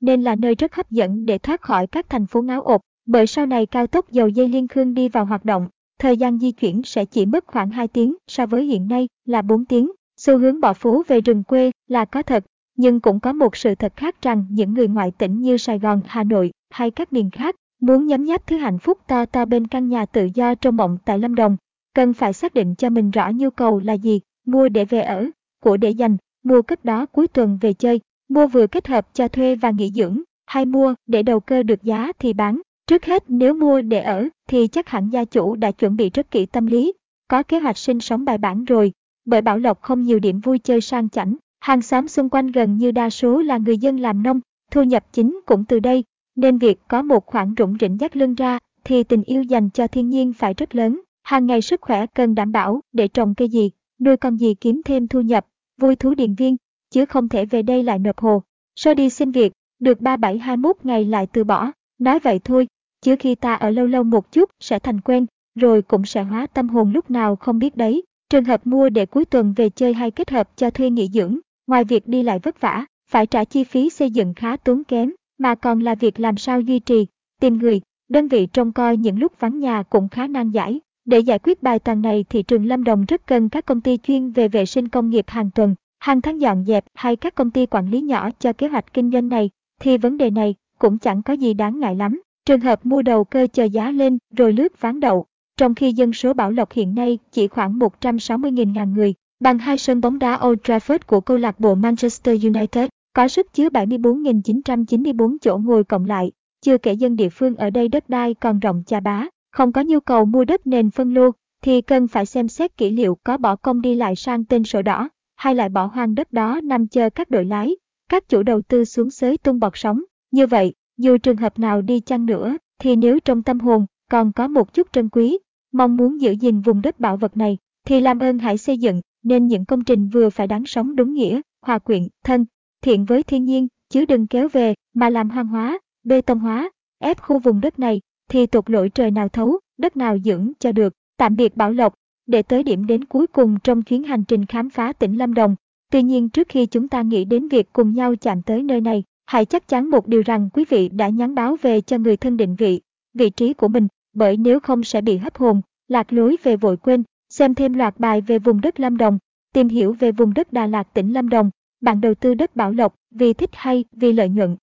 nên 0.02 0.22
là 0.22 0.36
nơi 0.36 0.56
rất 0.56 0.76
hấp 0.76 0.92
dẫn 0.92 1.26
để 1.26 1.38
thoát 1.38 1.62
khỏi 1.62 1.88
các 1.88 2.10
thành 2.10 2.26
phố 2.26 2.42
ngáo 2.42 2.62
ột, 2.62 2.82
bởi 3.06 3.28
sau 3.28 3.46
này 3.46 3.66
cao 3.66 3.88
tốc 3.88 4.12
dầu 4.12 4.28
dây 4.28 4.48
liên 4.48 4.68
khương 4.68 4.94
đi 4.94 5.10
vào 5.10 5.26
hoạt 5.26 5.46
động, 5.46 5.68
thời 6.00 6.18
gian 6.18 6.40
di 6.40 6.52
chuyển 6.52 6.82
sẽ 6.84 7.06
chỉ 7.06 7.26
mất 7.26 7.48
khoảng 7.48 7.70
2 7.70 7.88
tiếng 7.88 8.16
so 8.28 8.46
với 8.46 8.66
hiện 8.66 8.88
nay 8.88 9.08
là 9.26 9.42
4 9.42 9.66
tiếng. 9.66 9.92
Xu 10.18 10.38
hướng 10.38 10.62
bỏ 10.62 10.74
phố 10.74 11.04
về 11.08 11.22
rừng 11.22 11.44
quê 11.44 11.72
là 11.88 12.06
có 12.06 12.24
thật, 12.24 12.46
Nhưng 12.78 13.00
cũng 13.00 13.20
có 13.20 13.34
một 13.34 13.56
sự 13.56 13.76
thật 13.76 13.94
khác 13.96 14.22
rằng 14.22 14.46
những 14.50 14.74
người 14.74 14.88
ngoại 14.88 15.12
tỉnh 15.12 15.42
như 15.42 15.58
Sài 15.58 15.80
Gòn, 15.80 16.02
Hà 16.06 16.24
Nội 16.24 16.52
hay 16.70 16.92
các 16.92 17.14
miền 17.14 17.30
khác 17.30 17.56
muốn 17.82 18.08
nhấm 18.08 18.24
nháp 18.24 18.48
thứ 18.48 18.58
hạnh 18.58 18.80
phúc 18.80 18.98
to 19.08 19.26
to 19.26 19.46
bên 19.46 19.68
căn 19.68 19.90
nhà 19.90 20.06
tự 20.06 20.30
do 20.34 20.56
trong 20.56 20.78
mộng 20.78 20.98
tại 21.06 21.20
Lâm 21.20 21.36
Đồng, 21.36 21.58
cần 21.94 22.14
phải 22.14 22.34
xác 22.34 22.54
định 22.54 22.76
cho 22.76 22.90
mình 22.90 23.12
rõ 23.12 23.32
nhu 23.36 23.50
cầu 23.50 23.80
là 23.80 23.94
gì, 23.94 24.20
mua 24.46 24.70
để 24.70 24.86
về 24.86 25.02
ở, 25.02 25.30
của 25.64 25.78
để 25.78 25.90
dành, 25.90 26.18
mua 26.44 26.62
cách 26.62 26.86
đó 26.86 27.06
cuối 27.06 27.28
tuần 27.28 27.58
về 27.62 27.74
chơi, 27.74 28.00
mua 28.30 28.48
vừa 28.48 28.68
kết 28.68 28.88
hợp 28.88 29.14
cho 29.14 29.28
thuê 29.28 29.56
và 29.56 29.72
nghỉ 29.72 29.92
dưỡng, 29.92 30.22
hay 30.46 30.66
mua 30.66 30.96
để 31.08 31.24
đầu 31.24 31.40
cơ 31.40 31.64
được 31.64 31.84
giá 31.84 32.12
thì 32.20 32.34
bán. 32.34 32.62
Trước 32.88 33.06
hết 33.06 33.24
nếu 33.28 33.54
mua 33.54 33.82
để 33.82 34.02
ở 34.02 34.28
thì 34.50 34.68
chắc 34.68 34.90
hẳn 34.90 35.10
gia 35.10 35.26
chủ 35.26 35.56
đã 35.56 35.72
chuẩn 35.72 35.96
bị 35.96 36.10
rất 36.10 36.32
kỹ 36.32 36.46
tâm 36.46 36.66
lý, 36.66 36.94
có 37.28 37.44
kế 37.44 37.60
hoạch 37.60 37.78
sinh 37.78 38.00
sống 38.00 38.26
bài 38.26 38.38
bản 38.38 38.66
rồi, 38.66 38.92
bởi 39.26 39.42
Bảo 39.42 39.58
Lộc 39.58 39.82
không 39.82 40.02
nhiều 40.02 40.20
điểm 40.20 40.40
vui 40.40 40.60
chơi 40.60 40.82
sang 40.82 41.10
chảnh, 41.10 41.36
hàng 41.60 41.82
xóm 41.82 42.08
xung 42.08 42.30
quanh 42.30 42.48
gần 42.48 42.78
như 42.78 42.92
đa 42.92 43.10
số 43.10 43.42
là 43.42 43.58
người 43.58 43.78
dân 43.78 43.98
làm 43.98 44.24
nông, 44.24 44.40
thu 44.72 44.84
nhập 44.84 45.06
chính 45.12 45.40
cũng 45.46 45.66
từ 45.66 45.80
đây, 45.80 46.04
nên 46.36 46.58
việc 46.58 46.80
có 46.88 47.02
một 47.02 47.26
khoản 47.26 47.54
rủng 47.58 47.78
rỉnh 47.80 48.00
dắt 48.00 48.18
lưng 48.18 48.36
ra 48.36 48.60
thì 48.84 49.04
tình 49.04 49.24
yêu 49.24 49.44
dành 49.44 49.70
cho 49.70 49.88
thiên 49.88 50.10
nhiên 50.10 50.34
phải 50.34 50.54
rất 50.54 50.76
lớn. 50.76 51.02
Hàng 51.24 51.46
ngày 51.46 51.62
sức 51.62 51.82
khỏe 51.82 52.06
cần 52.06 52.36
đảm 52.36 52.52
bảo 52.52 52.82
để 52.94 53.08
trồng 53.08 53.36
cây 53.36 53.50
gì, 53.50 53.72
nuôi 54.00 54.18
con 54.18 54.38
gì 54.38 54.54
kiếm 54.54 54.82
thêm 54.86 55.08
thu 55.08 55.22
nhập, 55.22 55.46
vui 55.78 55.96
thú 55.96 56.14
điện 56.14 56.36
viên, 56.36 56.56
chứ 56.92 57.06
không 57.06 57.30
thể 57.30 57.46
về 57.46 57.62
đây 57.62 57.84
lại 57.84 58.00
nộp 58.00 58.20
hồ. 58.20 58.44
Sau 58.76 58.94
đi 58.94 59.10
xin 59.10 59.32
việc, 59.32 59.54
được 59.80 60.02
3721 60.02 60.76
ngày 60.84 61.06
lại 61.06 61.28
từ 61.34 61.44
bỏ, 61.44 61.72
nói 62.00 62.20
vậy 62.20 62.40
thôi, 62.44 62.68
chứ 63.02 63.16
khi 63.20 63.36
ta 63.36 63.54
ở 63.54 63.70
lâu 63.70 63.88
lâu 63.88 64.04
một 64.04 64.32
chút 64.32 64.50
sẽ 64.60 64.80
thành 64.80 65.02
quen, 65.02 65.26
rồi 65.56 65.82
cũng 65.82 66.06
sẽ 66.06 66.24
hóa 66.24 66.48
tâm 66.48 66.70
hồn 66.70 66.92
lúc 66.92 67.12
nào 67.12 67.36
không 67.36 67.60
biết 67.60 67.78
đấy. 67.78 68.04
Trường 68.30 68.44
hợp 68.44 68.68
mua 68.68 68.90
để 68.90 69.06
cuối 69.06 69.26
tuần 69.26 69.54
về 69.54 69.70
chơi 69.70 69.94
hay 69.94 70.12
kết 70.12 70.30
hợp 70.32 70.50
cho 70.56 70.70
thuê 70.70 70.90
nghỉ 70.90 71.08
dưỡng, 71.08 71.38
ngoài 71.68 71.84
việc 71.84 72.08
đi 72.08 72.24
lại 72.24 72.40
vất 72.40 72.62
vả, 72.62 72.86
phải 73.10 73.26
trả 73.26 73.44
chi 73.44 73.64
phí 73.64 73.90
xây 73.90 74.12
dựng 74.12 74.34
khá 74.34 74.58
tốn 74.58 74.84
kém, 74.84 75.12
mà 75.38 75.56
còn 75.56 75.80
là 75.80 75.96
việc 75.96 76.20
làm 76.20 76.38
sao 76.38 76.62
duy 76.62 76.80
trì, 76.80 77.06
tìm 77.42 77.58
người, 77.58 77.82
đơn 78.10 78.28
vị 78.28 78.48
trông 78.54 78.72
coi 78.72 78.98
những 78.98 79.20
lúc 79.20 79.40
vắng 79.40 79.60
nhà 79.60 79.84
cũng 79.84 80.10
khá 80.10 80.28
nan 80.28 80.52
giải. 80.52 80.80
Để 81.06 81.20
giải 81.20 81.40
quyết 81.40 81.64
bài 81.64 81.80
toán 81.80 82.02
này 82.02 82.26
thị 82.30 82.44
trường 82.44 82.66
Lâm 82.66 82.84
Đồng 82.84 83.06
rất 83.06 83.28
cần 83.28 83.50
các 83.50 83.66
công 83.66 83.82
ty 83.82 83.98
chuyên 83.98 84.32
về 84.32 84.48
vệ 84.48 84.66
sinh 84.66 84.88
công 84.88 85.10
nghiệp 85.10 85.26
hàng 85.28 85.52
tuần, 85.52 85.76
hàng 86.00 86.22
tháng 86.22 86.42
dọn 86.42 86.66
dẹp 86.66 86.86
hay 86.94 87.16
các 87.16 87.36
công 87.36 87.52
ty 87.52 87.66
quản 87.66 87.90
lý 87.90 88.02
nhỏ 88.02 88.30
cho 88.40 88.54
kế 88.54 88.68
hoạch 88.68 88.94
kinh 88.94 89.12
doanh 89.12 89.30
này, 89.30 89.50
thì 89.82 89.98
vấn 89.98 90.18
đề 90.18 90.30
này 90.30 90.56
cũng 90.80 90.98
chẳng 90.98 91.24
có 91.24 91.34
gì 91.34 91.54
đáng 91.54 91.80
ngại 91.80 91.96
lắm. 91.96 92.22
Trường 92.46 92.60
hợp 92.60 92.86
mua 92.86 93.02
đầu 93.02 93.24
cơ 93.24 93.48
chờ 93.54 93.64
giá 93.64 93.92
lên 93.92 94.18
rồi 94.36 94.54
lướt 94.54 94.82
ván 94.82 95.00
đậu, 95.00 95.26
trong 95.58 95.76
khi 95.76 95.94
dân 95.94 96.14
số 96.14 96.34
Bảo 96.34 96.52
Lộc 96.52 96.72
hiện 96.72 96.96
nay 96.96 97.20
chỉ 97.32 97.48
khoảng 97.48 97.80
160.000 97.80 98.94
người, 98.94 99.14
bằng 99.40 99.60
hai 99.60 99.78
sân 99.78 100.02
bóng 100.02 100.20
đá 100.20 100.40
Old 100.48 100.60
Trafford 100.60 101.00
của 101.08 101.22
câu 101.22 101.38
lạc 101.38 101.60
bộ 101.60 101.76
Manchester 101.76 102.46
United, 102.46 102.88
có 103.14 103.28
sức 103.28 103.54
chứa 103.54 103.70
74.994 103.70 105.38
chỗ 105.42 105.58
ngồi 105.58 105.84
cộng 105.84 106.06
lại, 106.06 106.32
chưa 106.62 106.78
kể 106.78 106.94
dân 106.94 107.16
địa 107.16 107.30
phương 107.30 107.56
ở 107.56 107.70
đây 107.70 107.88
đất 107.88 108.10
đai 108.10 108.34
còn 108.34 108.60
rộng 108.60 108.84
chà 108.86 109.00
bá, 109.00 109.28
không 109.52 109.72
có 109.72 109.82
nhu 109.82 110.00
cầu 110.00 110.26
mua 110.26 110.46
đất 110.46 110.68
nền 110.68 110.92
phân 110.92 111.14
lô, 111.14 111.32
thì 111.64 111.82
cần 111.82 112.08
phải 112.08 112.26
xem 112.26 112.48
xét 112.48 112.78
kỹ 112.78 112.90
liệu 112.90 113.18
có 113.24 113.38
bỏ 113.38 113.56
công 113.56 113.82
đi 113.82 113.96
lại 113.96 114.16
sang 114.16 114.46
tên 114.46 114.64
sổ 114.64 114.82
đỏ, 114.82 115.10
hay 115.36 115.56
lại 115.56 115.70
bỏ 115.70 115.86
hoang 115.86 116.16
đất 116.16 116.34
đó 116.34 116.62
nằm 116.64 116.88
chờ 116.88 117.10
các 117.10 117.30
đội 117.30 117.46
lái, 117.46 117.76
các 118.10 118.30
chủ 118.30 118.44
đầu 118.44 118.62
tư 118.62 118.86
xuống 118.86 119.10
xới 119.10 119.38
tung 119.38 119.60
bọt 119.60 119.72
sóng. 119.76 120.02
Như 120.32 120.48
vậy, 120.48 120.74
dù 120.98 121.18
trường 121.18 121.38
hợp 121.38 121.60
nào 121.60 121.82
đi 121.82 122.00
chăng 122.00 122.26
nữa, 122.26 122.58
thì 122.80 122.96
nếu 122.96 123.20
trong 123.20 123.44
tâm 123.44 123.60
hồn 123.60 123.86
còn 124.12 124.32
có 124.32 124.48
một 124.48 124.74
chút 124.74 124.88
trân 124.94 125.10
quý, 125.10 125.38
mong 125.76 125.98
muốn 125.98 126.22
giữ 126.22 126.32
gìn 126.32 126.62
vùng 126.62 126.82
đất 126.82 127.00
bảo 127.00 127.18
vật 127.18 127.38
này, 127.38 127.58
thì 127.86 128.02
làm 128.02 128.20
ơn 128.20 128.40
hãy 128.40 128.58
xây 128.58 128.78
dựng 128.78 129.02
nên 129.24 129.48
những 129.48 129.66
công 129.66 129.84
trình 129.84 130.08
vừa 130.08 130.30
phải 130.30 130.48
đáng 130.48 130.66
sống 130.66 130.96
đúng 130.96 131.14
nghĩa, 131.14 131.42
hòa 131.62 131.80
quyện, 131.80 132.08
thân, 132.24 132.46
thiện 132.82 133.06
với 133.06 133.24
thiên 133.24 133.46
nhiên, 133.46 133.68
chứ 133.90 134.06
đừng 134.06 134.28
kéo 134.28 134.48
về 134.50 134.74
mà 134.94 135.10
làm 135.10 135.30
hoang 135.30 135.48
hóa, 135.48 135.80
bê 136.04 136.22
tông 136.22 136.40
hóa, 136.40 136.70
ép 137.00 137.22
khu 137.22 137.40
vùng 137.40 137.62
đất 137.62 137.80
này, 137.80 138.02
thì 138.30 138.46
tụt 138.46 138.70
lỗi 138.70 138.90
trời 138.90 139.12
nào 139.12 139.30
thấu, 139.30 139.60
đất 139.78 139.98
nào 139.98 140.18
dưỡng 140.20 140.52
cho 140.60 140.72
được. 140.72 140.94
Tạm 141.18 141.36
biệt 141.36 141.58
Bảo 141.58 141.72
Lộc, 141.72 141.94
để 142.28 142.42
tới 142.42 142.64
điểm 142.64 142.88
đến 142.88 143.06
cuối 143.06 143.28
cùng 143.28 143.58
trong 143.64 143.82
chuyến 143.82 144.04
hành 144.04 144.24
trình 144.24 144.46
khám 144.46 144.70
phá 144.70 144.94
tỉnh 144.94 145.18
Lâm 145.18 145.34
Đồng. 145.34 145.56
Tuy 145.92 146.04
nhiên 146.04 146.30
trước 146.30 146.48
khi 146.50 146.66
chúng 146.66 146.88
ta 146.88 147.02
nghĩ 147.02 147.26
đến 147.26 147.48
việc 147.48 147.74
cùng 147.74 147.94
nhau 147.94 148.16
chạm 148.16 148.42
tới 148.42 148.64
nơi 148.64 148.82
này, 148.82 149.04
hãy 149.26 149.46
chắc 149.46 149.68
chắn 149.68 149.90
một 149.90 150.08
điều 150.08 150.22
rằng 150.22 150.50
quý 150.54 150.66
vị 150.70 150.90
đã 150.90 151.10
nhắn 151.10 151.36
báo 151.36 151.58
về 151.62 151.82
cho 151.82 151.98
người 151.98 152.18
thân 152.18 152.38
định 152.38 152.56
vị, 152.56 152.82
vị 153.14 153.30
trí 153.30 153.54
của 153.54 153.68
mình, 153.68 153.88
bởi 154.16 154.38
nếu 154.38 154.60
không 154.60 154.84
sẽ 154.84 155.02
bị 155.02 155.18
hấp 155.18 155.38
hồn, 155.38 155.62
lạc 155.88 156.14
lối 156.14 156.38
về 156.44 156.56
vội 156.56 156.78
quên, 156.78 157.04
xem 157.30 157.56
thêm 157.56 157.74
loạt 157.74 158.00
bài 158.00 158.22
về 158.22 158.40
vùng 158.40 158.62
đất 158.62 158.80
Lâm 158.80 158.98
Đồng, 158.98 159.18
tìm 159.54 159.68
hiểu 159.68 159.94
về 159.94 160.12
vùng 160.12 160.34
đất 160.34 160.54
Đà 160.54 160.68
Lạt 160.68 160.84
tỉnh 160.94 161.14
Lâm 161.14 161.30
Đồng, 161.30 161.50
bạn 161.82 162.02
đầu 162.02 162.16
tư 162.16 162.34
đất 162.34 162.56
Bảo 162.56 162.72
Lộc 162.72 162.96
vì 163.12 163.34
thích 163.34 163.50
hay 163.54 163.86
vì 163.92 164.14
lợi 164.14 164.30
nhuận. 164.30 164.56